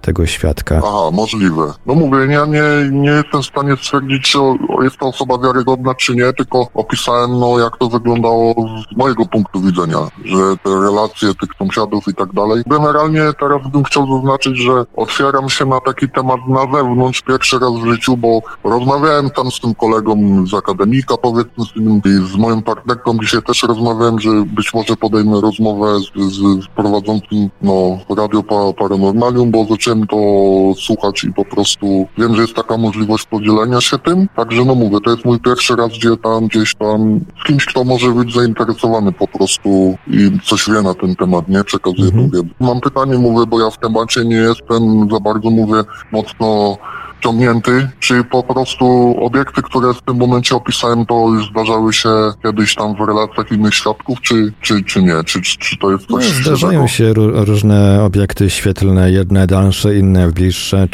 [0.00, 0.80] tego świadka.
[0.84, 1.72] Aha, możliwe.
[1.86, 4.38] No mówię, ja nie, nie jestem w stanie stwierdzić, czy
[4.82, 8.54] jest to osoba wiarygodna, czy nie, tylko opisałem, no, jak to wyglądało
[8.92, 12.62] z mojego punktu widzenia, że te relacje tych sąsiadów i tak dalej.
[12.66, 17.72] Generalnie teraz bym chciał zaznaczyć, że otwieram się na taki temat na zewnątrz pierwszy raz
[17.72, 22.62] w życiu, bo rozmawiałem tam z tym kolegą z akademika, powiedzmy, z, tym, z moją
[22.62, 28.42] partnerką dzisiaj też rozmawiałem, że być może podejmę rozmowę z, z, z prowadzącym, no, Radio
[28.42, 33.80] pa, Paranormalium, bo zacząłem to słuchać i po prostu wiem, że jest taka możliwość podzielenia
[33.80, 34.28] się tym.
[34.36, 37.84] Także no mówię, to jest mój pierwszy raz, gdzie tam gdzieś tam z kimś, kto
[37.84, 41.64] może być zainteresowany po prostu i coś wie na ten temat, nie?
[41.64, 42.30] Przekazuję Mhm.
[42.30, 42.48] tą wiedzę.
[42.60, 45.82] Mam pytanie, mówię, bo ja w temacie nie jestem za bardzo, mówię,
[46.12, 46.76] mocno
[47.20, 52.08] ciągnięty, czy po prostu obiekty, które w tym momencie opisałem, to już zdarzały się
[52.42, 55.24] kiedyś tam w relacjach innych świadków, czy, czy, czy nie?
[55.24, 57.14] Czy, czy, czy to jest No, coś zdarzają świeżego?
[57.14, 60.88] się ró- różne obiekty świetlne, jedne dalsze, inne bliższe.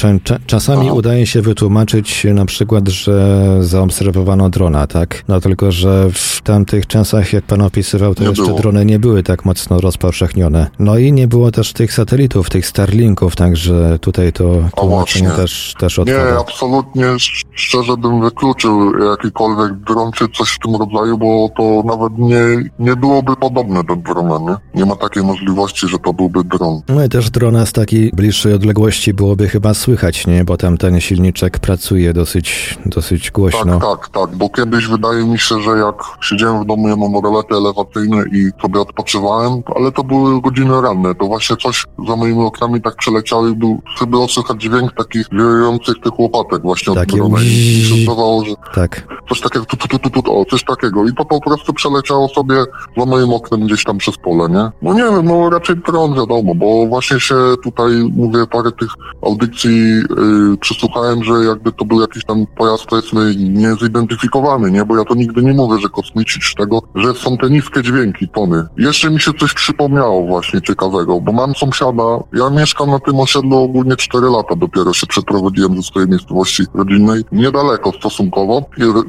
[0.47, 0.93] Czasami Aha.
[0.95, 5.25] udaje się wytłumaczyć na przykład, że zaobserwowano drona, tak?
[5.29, 8.59] No tylko, że w tamtych czasach, jak pan opisywał, to Nie jeszcze było.
[8.59, 10.67] drony nie były tak mocno rozpowszechnione.
[10.79, 15.99] No i nie było też tych satelitów, tych Starlinków, także tutaj to tłumaczenie też, też
[16.19, 21.83] Nie, absolutnie sz- szczerze bym wykluczył jakikolwiek dron czy coś w tym rodzaju, bo to
[21.85, 22.45] nawet nie,
[22.79, 24.81] nie byłoby podobne do drona, nie?
[24.81, 26.81] Nie ma takiej możliwości, że to byłby dron.
[26.89, 30.45] No i też drona z takiej bliższej odległości byłoby chyba słychać, nie?
[30.45, 33.81] Bo tam ten silniczek pracuje dosyć, dosyć głośno.
[33.81, 37.25] Tak, tak, tak, bo kiedyś wydaje mi się, że jak siedziałem w domu, ja mam
[37.25, 42.43] rolety elewacyjne i sobie odpoczywałem, ale to były godziny ranne, to właśnie coś za moimi
[42.45, 47.17] oknami tak przeleciało i był, było słychać dźwięk takich wirujących tych łopatek właśnie od Takie
[47.17, 49.07] drona i mi się zdawało, że Tak.
[49.29, 51.07] coś takiego, tu, tu, tu, tu, tu, o, coś takiego.
[51.09, 52.55] I to po prostu przeleciało sobie
[52.97, 54.71] za moim oknem gdzieś tam przez pole, nie?
[54.83, 57.35] No nie wiem, no raczej dron, wiadomo, bo właśnie się
[57.65, 58.89] tutaj, mówię, parę tych
[59.23, 64.85] audycji yy, przesłuchałem, że jakby to był jakiś tam pojazd, powiedzmy, niezidentyfikowany, nie?
[64.85, 68.29] Bo ja to nigdy nie mówię, że kosmici czy tego, że są te niskie dźwięki,
[68.29, 68.67] tony.
[68.79, 72.03] Jeszcze mi się coś przypomniało właśnie ciekawego, bo mam sąsiada,
[72.33, 77.25] ja mieszkam na tym osiedlu ogólnie 4 lata dopiero się przeprowadziłem ze swojej miejscowości rodzinnej,
[77.33, 78.63] niedaleko stosunkowo.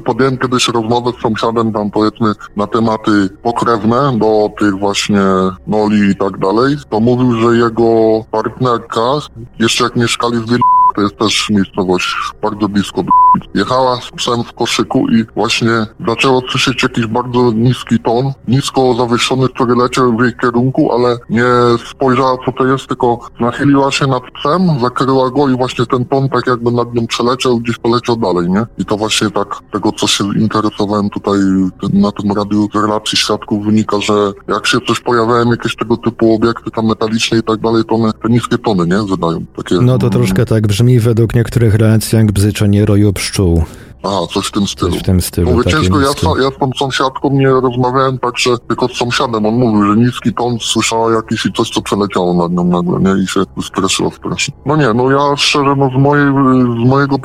[0.04, 5.22] Podjąłem kiedyś rozmowę z sąsiadem tam powiedzmy na tematy pokrewne do tych właśnie
[5.66, 6.76] noli i tak dalej.
[6.90, 9.00] To mówił, że jego partnerka,
[9.58, 10.58] jeszcze jak mieszkali w Wiel
[10.96, 13.02] to jest też miejscowość bardzo blisko
[13.54, 19.48] Jechała z psem w koszyku i właśnie zaczęła słyszeć jakiś bardzo niski ton, nisko zawieszony,
[19.48, 21.44] który leciał w jej kierunku, ale nie
[21.90, 26.28] spojrzała co to jest, tylko nachyliła się nad psem, zakryła go i właśnie ten ton
[26.28, 28.66] tak jakby nad nią przeleciał, gdzieś poleciał dalej, nie?
[28.78, 31.38] I to właśnie tak, tego co się interesowałem tutaj
[31.92, 36.34] na tym radiu z relacji świadków wynika, że jak się coś pojawiają, jakieś tego typu
[36.34, 39.06] obiekty tam metaliczne i tak dalej, to one te niskie tony, nie?
[39.10, 39.44] Wydają.
[39.56, 43.64] Takie, No to troszkę tak brzmi według niektórych relacji jak bzyczenie roju pszczół.
[44.02, 44.90] Aha, coś w tym stylu.
[44.92, 45.50] Coś w tym stylu.
[45.50, 46.26] Mówię, ciężko, ja, niskie.
[46.42, 49.46] ja z tą sąsiadką nie rozmawiałem tak, że tylko z sąsiadem.
[49.46, 53.22] On mówił, że niski ton słyszała jakiś i coś, co przeleciało nad nią nagle, nie?
[53.22, 54.54] I się wystraszyła strasznie.
[54.66, 56.26] No nie, no ja szczerze, no z, mojej,
[56.84, 57.16] z mojego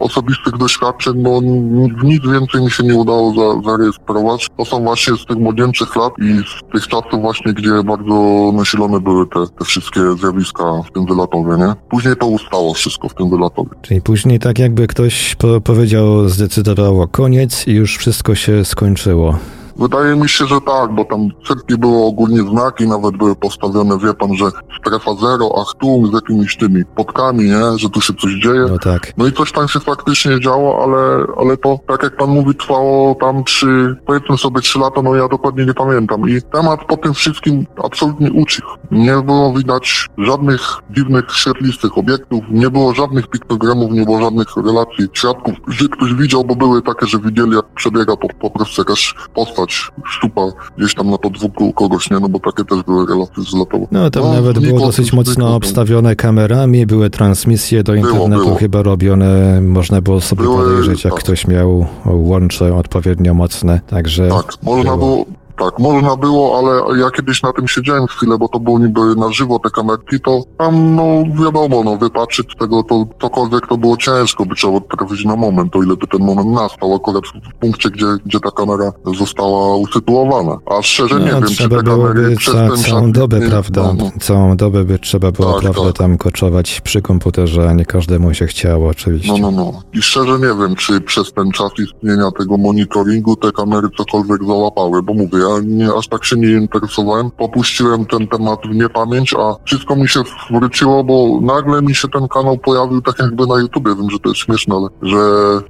[0.00, 4.48] osobistych doświadczeń, no ni- nic więcej mi się nie udało za, zarejestrować.
[4.56, 8.14] To są właśnie z tych młodzieńczych lat i z tych czasów właśnie, gdzie bardzo
[8.54, 11.74] nasilone były te, te wszystkie zjawiska w tym wylatowie, nie?
[11.90, 13.70] Później to ustało wszystko w tym wylatowie.
[13.82, 15.95] Czyli później tak jakby ktoś po powiedział,
[16.26, 19.38] zdecydowało koniec i już wszystko się skończyło.
[19.78, 24.14] Wydaje mi się, że tak, bo tam wszystkie były ogólnie znaki, nawet były postawione, wie
[24.14, 24.44] pan, że
[24.80, 28.66] strefa zero, Achtung, z jakimiś tymi podkami, nie, że tu się coś dzieje.
[28.70, 29.12] No tak.
[29.16, 33.14] No i coś tam się faktycznie działo, ale, ale to, tak jak pan mówi, trwało
[33.14, 36.28] tam trzy, powiedzmy sobie trzy lata, no ja dokładnie nie pamiętam.
[36.28, 38.68] I temat po tym wszystkim absolutnie ucichł.
[38.90, 40.60] Nie było widać żadnych
[40.90, 46.44] dziwnych, świetlistych obiektów, nie było żadnych piktogramów, nie było żadnych relacji świadków, że ktoś widział,
[46.44, 49.65] bo były takie, że widzieli, jak przebiega po, po prostu jakaś postać
[50.04, 50.40] szczupa
[50.78, 52.20] gdzieś tam na podwórku kogoś, nie?
[52.20, 53.86] No bo takie też były relacje z lotowo.
[53.92, 58.56] No tam No, nawet było dosyć mocno obstawione kamerami, były transmisje do Było, internetu było.
[58.56, 61.22] chyba robione, można było sobie Były, podejrzeć, jak tak.
[61.22, 65.24] ktoś miał łącze odpowiednio mocne, także Tak, można było,
[65.58, 69.32] tak, można było, ale ja kiedyś na tym siedziałem chwilę, bo to było niby na
[69.32, 71.04] żywo te kamerki, to tam, no
[71.44, 75.82] wiadomo, no wypatrzyć tego, to cokolwiek to było ciężko, by trzeba trafić na moment, o
[75.82, 80.58] ile by ten moment nastał, akurat w punkcie, gdzie, gdzie ta kamera została usytuowana.
[80.78, 83.82] A szczerze nie no, wiem, czy te kamery przez ca, ten całą dobę, nie- prawda?
[83.82, 84.10] no, no.
[84.20, 85.92] Całą dobę by trzeba było, Tak, prawda, tak.
[85.98, 89.32] tam koczować przy komputerze, a nie każdemu się chciało oczywiście.
[89.32, 89.82] No, no, no.
[89.94, 95.02] I szczerze nie wiem, czy przez ten czas istnienia tego monitoringu te kamery cokolwiek załapały,
[95.02, 99.54] bo mówię, ja nie, aż tak się nie interesowałem, popuściłem ten temat w niepamięć, a
[99.64, 100.20] wszystko mi się
[100.50, 104.28] wróciło, bo nagle mi się ten kanał pojawił tak jakby na YouTubie, wiem, że to
[104.28, 105.18] jest śmieszne, ale że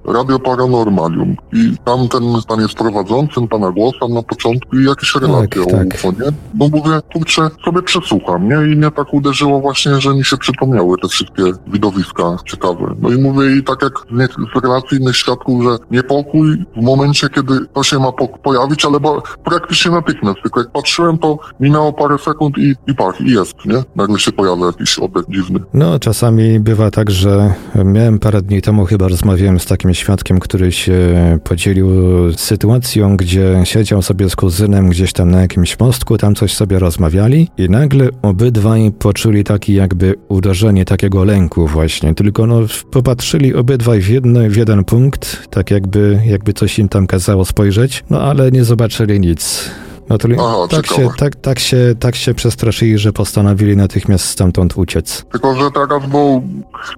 [0.05, 5.15] Radio Paranormalium i tam ten pan jest prowadzącym, pana głos tam na początku i jakieś
[5.15, 5.87] relacje o tak.
[5.87, 6.33] UFO, nie?
[6.55, 8.73] No mówię, kurczę, sobie przesłucham, nie?
[8.73, 12.95] I mnie tak uderzyło właśnie, że mi się przypomniały te wszystkie widowiska ciekawe.
[13.01, 13.93] No i mówię i tak jak
[14.55, 19.01] z relacji innych świadków, że niepokój w momencie, kiedy to się ma po, pojawić, ale
[19.01, 19.23] bo,
[19.67, 23.83] praktycznie natychmiast, tylko jak patrzyłem, to minęło parę sekund i, i pach, i jest, nie?
[23.97, 25.61] Nagle się pojawia jakiś obiekt dziwny.
[25.75, 27.55] No, czasami bywa tak, że
[27.85, 30.97] miałem parę dni temu chyba rozmawiałem z takim świadkiem, który się
[31.45, 31.89] podzielił
[32.37, 37.49] sytuacją, gdzie siedział sobie z kuzynem gdzieś tam na jakimś mostku, tam coś sobie rozmawiali
[37.59, 42.61] i nagle obydwaj poczuli taki jakby uderzenie takiego lęku właśnie, tylko no
[42.91, 48.05] popatrzyli obydwaj w, jedno, w jeden punkt, tak jakby, jakby coś im tam kazało spojrzeć,
[48.11, 49.56] no ale nie zobaczyli nic.
[49.57, 54.79] No to Aha, tak, się, tak, tak, się, tak się przestraszyli, że postanowili natychmiast stamtąd
[54.79, 55.25] uciec.
[55.33, 56.43] Tylko, że teraz, bo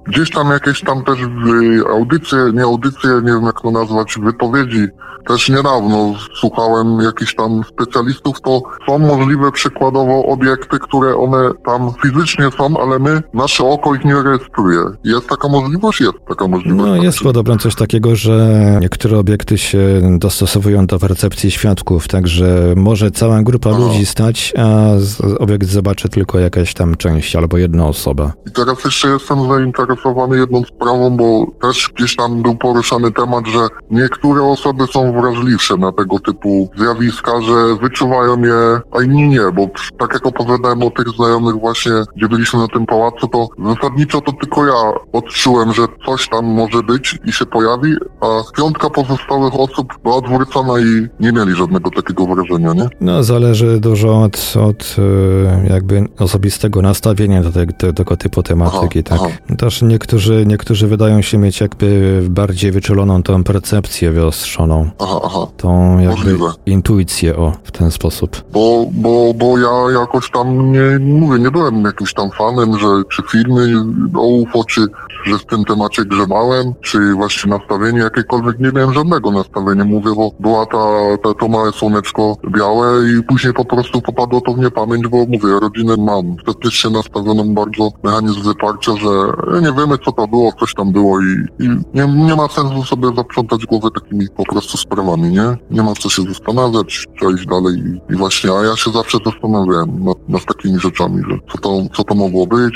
[0.06, 4.88] gdzieś tam jakieś tam też y, audycje, nie audycje, nie wiem jak to nazwać, wypowiedzi,
[5.28, 12.44] też niedawno słuchałem jakichś tam specjalistów, to są możliwe przykładowo obiekty, które one tam fizycznie
[12.58, 14.78] są, ale my, nasze oko ich nie rejestruje.
[15.04, 16.00] Jest taka możliwość?
[16.00, 16.90] Jest taka możliwość.
[16.90, 22.74] No jest czy- podobno coś takiego, że niektóre obiekty się dostosowują do percepcji świadków, także
[22.76, 23.78] może cała grupa Aha.
[23.78, 24.90] ludzi stać, a
[25.38, 28.32] obiekt zobaczy tylko jakaś tam część albo jedna osoba.
[28.46, 33.58] I teraz jeszcze jestem zainteresowany jedną sprawą, bo też gdzieś tam był poruszany temat, że
[33.90, 39.68] niektóre osoby są wrażliwsze na tego typu zjawiska, że wyczuwają je, a inni nie, bo
[39.98, 44.32] tak jak opowiadałem o tych znajomych właśnie, gdzie byliśmy na tym pałacu, to zasadniczo to
[44.32, 48.26] tylko ja odczułem, że coś tam może być i się pojawi, a
[48.56, 52.87] piątka pozostałych osób była odwrócona i nie mieli żadnego takiego wrażenia, nie?
[53.00, 59.02] No zależy dużo od, od e, jakby osobistego nastawienia do, te, do tego typu tematyki,
[59.10, 59.30] Aha, tak.
[59.48, 59.56] aha.
[59.56, 65.46] Też niektórzy, niektórzy wydają się mieć jakby bardziej wyczuloną tą percepcję wyostrzoną, Aha, aha.
[65.56, 66.46] tą jakby Możliwe.
[66.66, 68.44] intuicję, o, w ten sposób.
[68.52, 73.22] Bo, bo, bo ja jakoś tam nie mówię, nie byłem jakimś tam fanem, że czy
[73.30, 73.74] filmy
[74.14, 74.86] o UFO, czy
[75.24, 80.30] że w tym temacie grzebałem, czy właśnie nastawienie jakiekolwiek, nie miałem żadnego nastawienia, mówię, bo
[80.40, 80.78] była ta,
[81.22, 82.77] ta to małe słoneczko białe
[83.18, 87.90] i później po prostu popadło to w niepamięć, bo mówię, rodzinę mam faktycznie nastawioną bardzo
[88.02, 89.08] mechanizm wyparcia, że
[89.60, 93.08] nie wiemy co to było, coś tam było i, i nie, nie ma sensu sobie
[93.16, 95.56] zaprzątać głowę takimi po prostu sprawami, nie?
[95.70, 99.18] Nie ma co się zastanawiać, trzeba iść dalej i, i właśnie, a ja się zawsze
[99.24, 102.74] zastanawiałem nad, nad takimi rzeczami, że co to, co to mogło być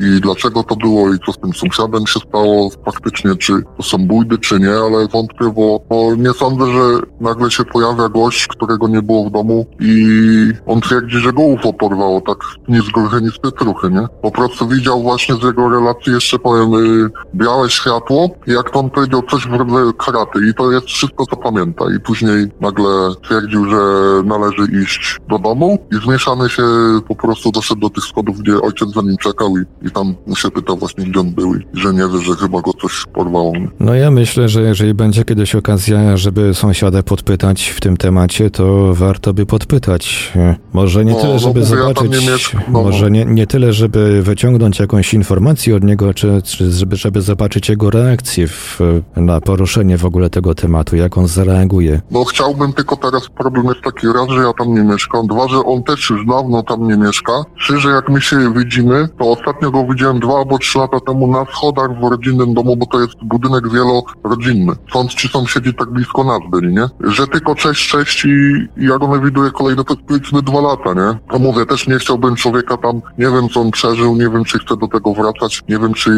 [0.00, 4.06] i dlaczego to było i co z tym sąsiadem się stało faktycznie, czy to są
[4.06, 8.88] bójdy, czy nie, ale wątpię, bo, bo nie sądzę, że nagle się pojawia gość, którego
[8.88, 9.39] nie było w domu
[9.80, 12.38] i on twierdzi, że go UFO porwało, tak
[12.68, 14.06] ni z gruchy, ni z pietruchy, nie?
[14.22, 19.22] Po prostu widział właśnie z jego relacji, jeszcze powiem, y, białe światło, jak on powiedział,
[19.30, 22.90] coś w rodzaju kraty i to jest wszystko, co pamięta i później nagle
[23.22, 23.76] twierdził, że
[24.24, 26.62] należy iść do domu i zmieszany się
[27.08, 30.50] po prostu doszedł do tych schodów, gdzie ojciec za nim czekał i, i tam się
[30.50, 33.52] pytał właśnie, gdzie on był i że nie wie, że chyba go coś porwało.
[33.52, 33.68] nie?
[33.80, 38.94] No ja myślę, że jeżeli będzie kiedyś okazja, żeby sąsiada podpytać w tym temacie, to
[38.94, 40.32] warto by podpytać.
[40.72, 42.82] Może nie No, tyle, no żeby ja tam zobaczyć, mieszkam, no, no.
[42.82, 47.68] może nie, nie tyle, żeby wyciągnąć jakąś informację od niego, czy, czy żeby, żeby zobaczyć
[47.68, 48.80] jego reakcję w,
[49.16, 52.00] na poruszenie w ogóle tego tematu, jak on zareaguje.
[52.10, 55.56] No chciałbym, tylko teraz problem jest taki, raz, że ja tam nie mieszkam, dwa, że
[55.58, 59.70] on też już dawno tam nie mieszka, trzy, że jak my się widzimy, to ostatnio
[59.70, 63.14] go widziałem dwa albo trzy lata temu na schodach w rodzinnym domu, bo to jest
[63.22, 64.72] budynek wielorodzinny.
[64.90, 67.10] Stąd ci sąsiedzi tak blisko nas byli, nie?
[67.12, 71.18] Że tylko cześć, cześć i, jak one przewiduje kolejne powiedzmy dwa lata, nie?
[71.28, 74.58] A mówię, też nie chciałbym człowieka tam, nie wiem co on przeżył, nie wiem czy
[74.58, 76.10] chce do tego wracać, nie wiem czy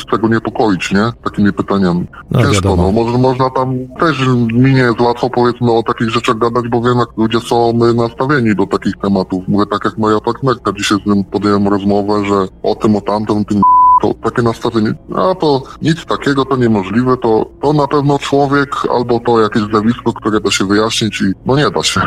[0.00, 1.12] z tego niepokoić, nie?
[1.24, 2.06] Takimi pytaniami.
[2.30, 2.82] No, Ciężko, wiadomo.
[2.82, 2.92] no.
[2.92, 6.98] Może, można tam też mi nie jest łatwo powiedzmy o takich rzeczach gadać, bo wiem
[6.98, 9.48] jak ludzie są nastawieni do takich tematów.
[9.48, 13.44] Mówię tak jak moja partnerka, dzisiaj z nim podjąłem rozmowę, że o tym, o tamtym,
[13.44, 13.62] tym
[14.00, 19.20] to takie nastawienie, a to nic takiego, to niemożliwe, to, to na pewno człowiek albo
[19.20, 22.00] to jakieś zjawisko, które da się wyjaśnić i no nie da się.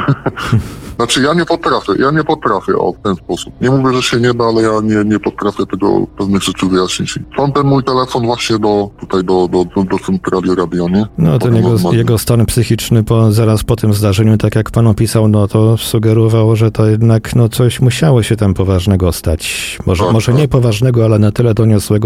[0.95, 3.53] znaczy ja nie potrafię, ja nie potrafię o w ten sposób.
[3.61, 7.19] Nie mówię, że się nie da, ale ja nie, nie potrafię tego pewnych rzeczy wyjaśnić.
[7.37, 11.05] Mam ten mój telefon właśnie do tutaj do, do, do, do centrali radio, nie?
[11.17, 11.97] No ten jego, normalnie.
[11.97, 16.55] jego stan psychiczny po, zaraz po tym zdarzeniu, tak jak pan opisał, no to sugerowało,
[16.55, 19.77] że to jednak no coś musiało się tam poważnego stać.
[19.85, 20.41] Może, Tak, może tak.
[20.41, 21.53] nie poważnego, ale na tyle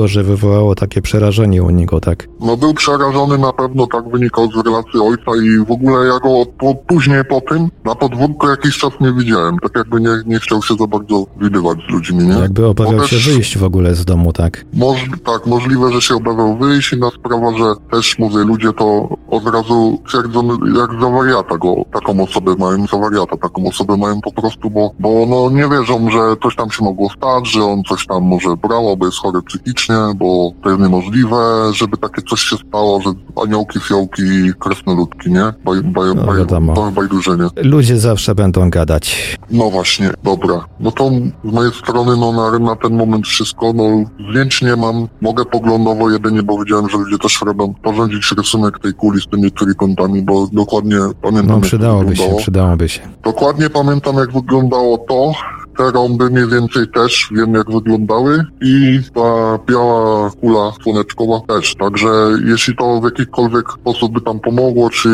[0.06, 2.28] że wywołało takie przerażenie u niego, tak?
[2.40, 6.46] No był przerażony na pewno, tak wynikał z relacji ojca i w ogóle ja go
[6.60, 9.58] po, później po tym na podwórku jakiś czas nie widziałem.
[9.60, 12.34] Tak jakby nie, nie chciał się za bardzo widywać z ludźmi, nie?
[12.34, 14.66] Jakby obawiał Bo się też- wyjść w ogóle z domu, tak?
[14.74, 16.94] Moż, tak, możliwe, że się obawiał wyjść.
[16.94, 22.24] Inna sprawa, że też mówię, ludzie to od razu twierdzą, jak za wariata go, taką
[22.24, 26.20] osobę mają, za wariata taką osobę mają po prostu, bo, bo no nie wierzą, że
[26.44, 29.67] coś tam się mogło stać, że on coś tam może brał, albo jest chory psychicznie,
[30.16, 31.36] bo to jest niemożliwe,
[31.74, 33.10] żeby takie coś się stało, że
[33.44, 34.24] aniołki, fiołki,
[34.60, 35.44] kresnoludki, nie?
[35.66, 36.92] Baj, baj, No, baj, wiadomo.
[36.92, 37.44] bajdurzenie.
[37.56, 39.38] Ludzie zawsze będą gadać.
[39.52, 40.66] No właśnie, dobra.
[40.80, 41.10] No to
[41.46, 43.84] z mojej strony, no na, na ten moment wszystko, no
[44.30, 48.94] zdjęć nie mam, mogę poglądowo jedynie, bo widziałem, że ludzie też robią porządzić rysunek tej
[48.94, 53.02] kuli z tymi trójkątami, bo dokładnie pamiętam, No jak to przydałoby się, przydałoby się.
[53.24, 55.32] Dokładnie pamiętam, jak wyglądało to.
[55.78, 61.76] Te rąby mniej więcej też wiem, jak wyglądały i ta biała kula słoneczkowa też.
[61.76, 62.08] Także
[62.46, 65.10] jeśli to w jakikolwiek sposób by tam pomogło, czy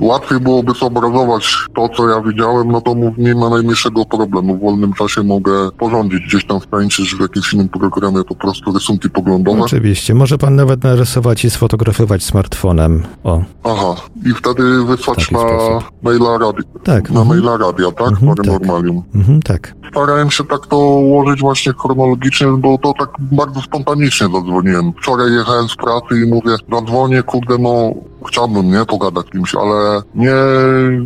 [0.00, 4.56] łatwiej byłoby zobrazować to, co ja widziałem, no to nie ma najmniejszego problemu.
[4.56, 8.34] W wolnym czasie mogę porządzić gdzieś tam w tańczy, czy w jakimś innym programie po
[8.34, 9.60] prostu rysunki poglądowe.
[9.60, 13.02] Oczywiście, może pan nawet narysować i sfotografować smartfonem.
[13.24, 13.94] O, Aha.
[14.26, 15.90] I wtedy wysłać na sposób.
[16.02, 16.62] maila radia.
[16.84, 17.10] tak.
[17.10, 17.28] Na mhm.
[17.28, 18.08] maila radia, tak?
[18.08, 19.02] Mhm, Paranormalium.
[19.14, 19.74] Mhm, tak.
[20.02, 24.92] Starałem się tak to ułożyć właśnie chronologicznie, bo to tak bardzo spontanicznie zadzwoniłem.
[24.92, 27.90] Wczoraj jechałem z pracy i mówię, zadzwonię, kurde, no
[28.28, 30.34] chciałbym, nie, pogadać kimś, ale nie,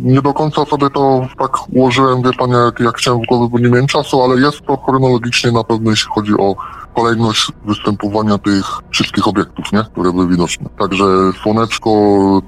[0.01, 3.59] nie do końca sobie to tak ułożyłem, wie pan, jak, jak chciałem w głowie, bo
[3.59, 6.55] nie miałem czasu, ale jest to chronologicznie na pewno, jeśli chodzi o
[6.95, 10.69] kolejność występowania tych wszystkich obiektów, nie, które były widoczne.
[10.79, 11.05] Także
[11.43, 11.89] słoneczko,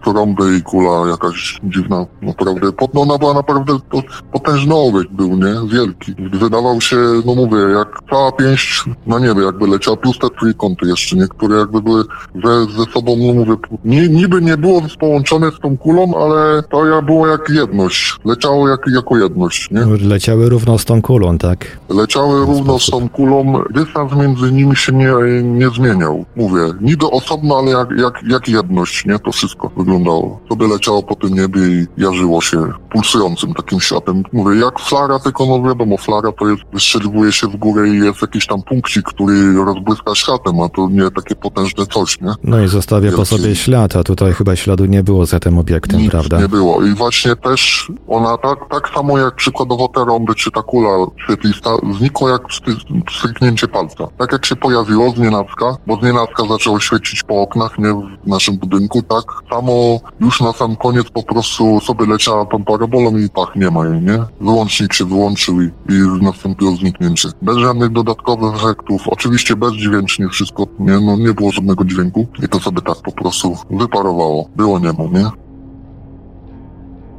[0.03, 5.69] trąby i kula jakaś dziwna, naprawdę, no ona była naprawdę, to potężny obiekt był, nie,
[5.73, 6.15] wielki.
[6.33, 11.15] Wydawał się, no mówię, jak cała pięść na niebie jakby leciała, plus te trójkąty jeszcze,
[11.15, 12.03] niektóre jakby były
[12.43, 13.53] ze, ze sobą, no mówię,
[13.85, 18.69] ni, niby nie było połączone z tą kulą, ale to ja było jak jedność, leciało
[18.69, 19.85] jak, jako jedność, nie?
[20.07, 21.77] Leciały równo z tą kulą, tak?
[21.89, 25.13] Leciały równo z tą kulą, dystans między nimi się nie,
[25.43, 26.25] nie zmieniał.
[26.35, 29.19] Mówię, niby osobno, ale jak, jak, jak jedność, nie?
[29.19, 30.39] To wszystko wyglądało.
[30.49, 34.23] Sobie leciało po tym niebie i jarzyło się pulsującym takim światem.
[34.33, 38.21] Mówię, jak flara, tylko no wiadomo, flara to jest, wystrzeliwuje się w górę i jest
[38.21, 42.31] jakiś tam punkcik, który rozbłyska światem, a to nie takie potężne coś, nie?
[42.43, 45.99] No i zostawia po sobie ślad, a tutaj chyba śladu nie było za tym obiektem,
[45.99, 46.39] Nic prawda?
[46.41, 46.85] nie było.
[46.85, 50.89] I właśnie też ona tak, tak samo jak przykładowo te rąby, czy ta kula
[51.23, 51.69] świetlista,
[51.99, 52.75] znikła jak sty-
[53.19, 54.07] stryknięcie palca.
[54.17, 58.27] Tak jak się pojawiło z nienacka, bo z nienacka zaczęło świecić po oknach, nie w
[58.27, 63.29] naszym budynku, tak samo już na sam koniec po prostu sobie leciała tą parabolą i
[63.29, 64.19] pach, nie ma jej, nie?
[64.41, 67.29] Wyłącznik się wyłączył i, i nastąpiło zniknięcie.
[67.41, 70.99] Bez żadnych dodatkowych efektów, oczywiście bezdźwięcznie wszystko, nie?
[70.99, 74.49] No nie było żadnego dźwięku i to sobie tak po prostu wyparowało.
[74.55, 75.29] Było nie ma, nie?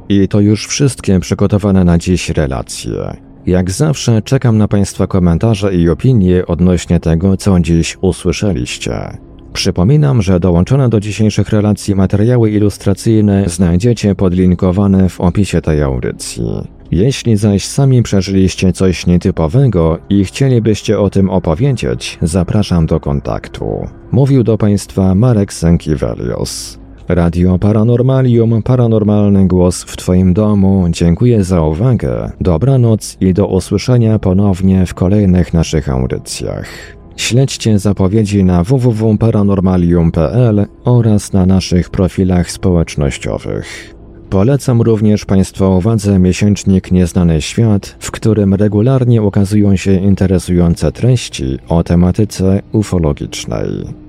[0.09, 3.28] I to już wszystkie przygotowane na dziś relacje.
[3.45, 9.17] Jak zawsze czekam na Państwa komentarze i opinie odnośnie tego, co dziś usłyszeliście.
[9.53, 16.43] Przypominam, że dołączone do dzisiejszych relacji materiały ilustracyjne znajdziecie podlinkowane w opisie tej audycji.
[16.91, 23.87] Jeśli zaś sami przeżyliście coś nietypowego i chcielibyście o tym opowiedzieć, zapraszam do kontaktu.
[24.11, 26.79] Mówił do Państwa Marek Sękiewelios.
[27.09, 30.87] Radio Paranormalium, paranormalny głos w Twoim domu.
[30.89, 32.31] Dziękuję za uwagę.
[32.41, 36.67] Dobranoc i do usłyszenia ponownie w kolejnych naszych audycjach.
[37.15, 43.95] Śledźcie zapowiedzi na www.paranormalium.pl oraz na naszych profilach społecznościowych.
[44.29, 51.83] Polecam również Państwa uwadze miesięcznik Nieznany Świat, w którym regularnie ukazują się interesujące treści o
[51.83, 54.08] tematyce ufologicznej.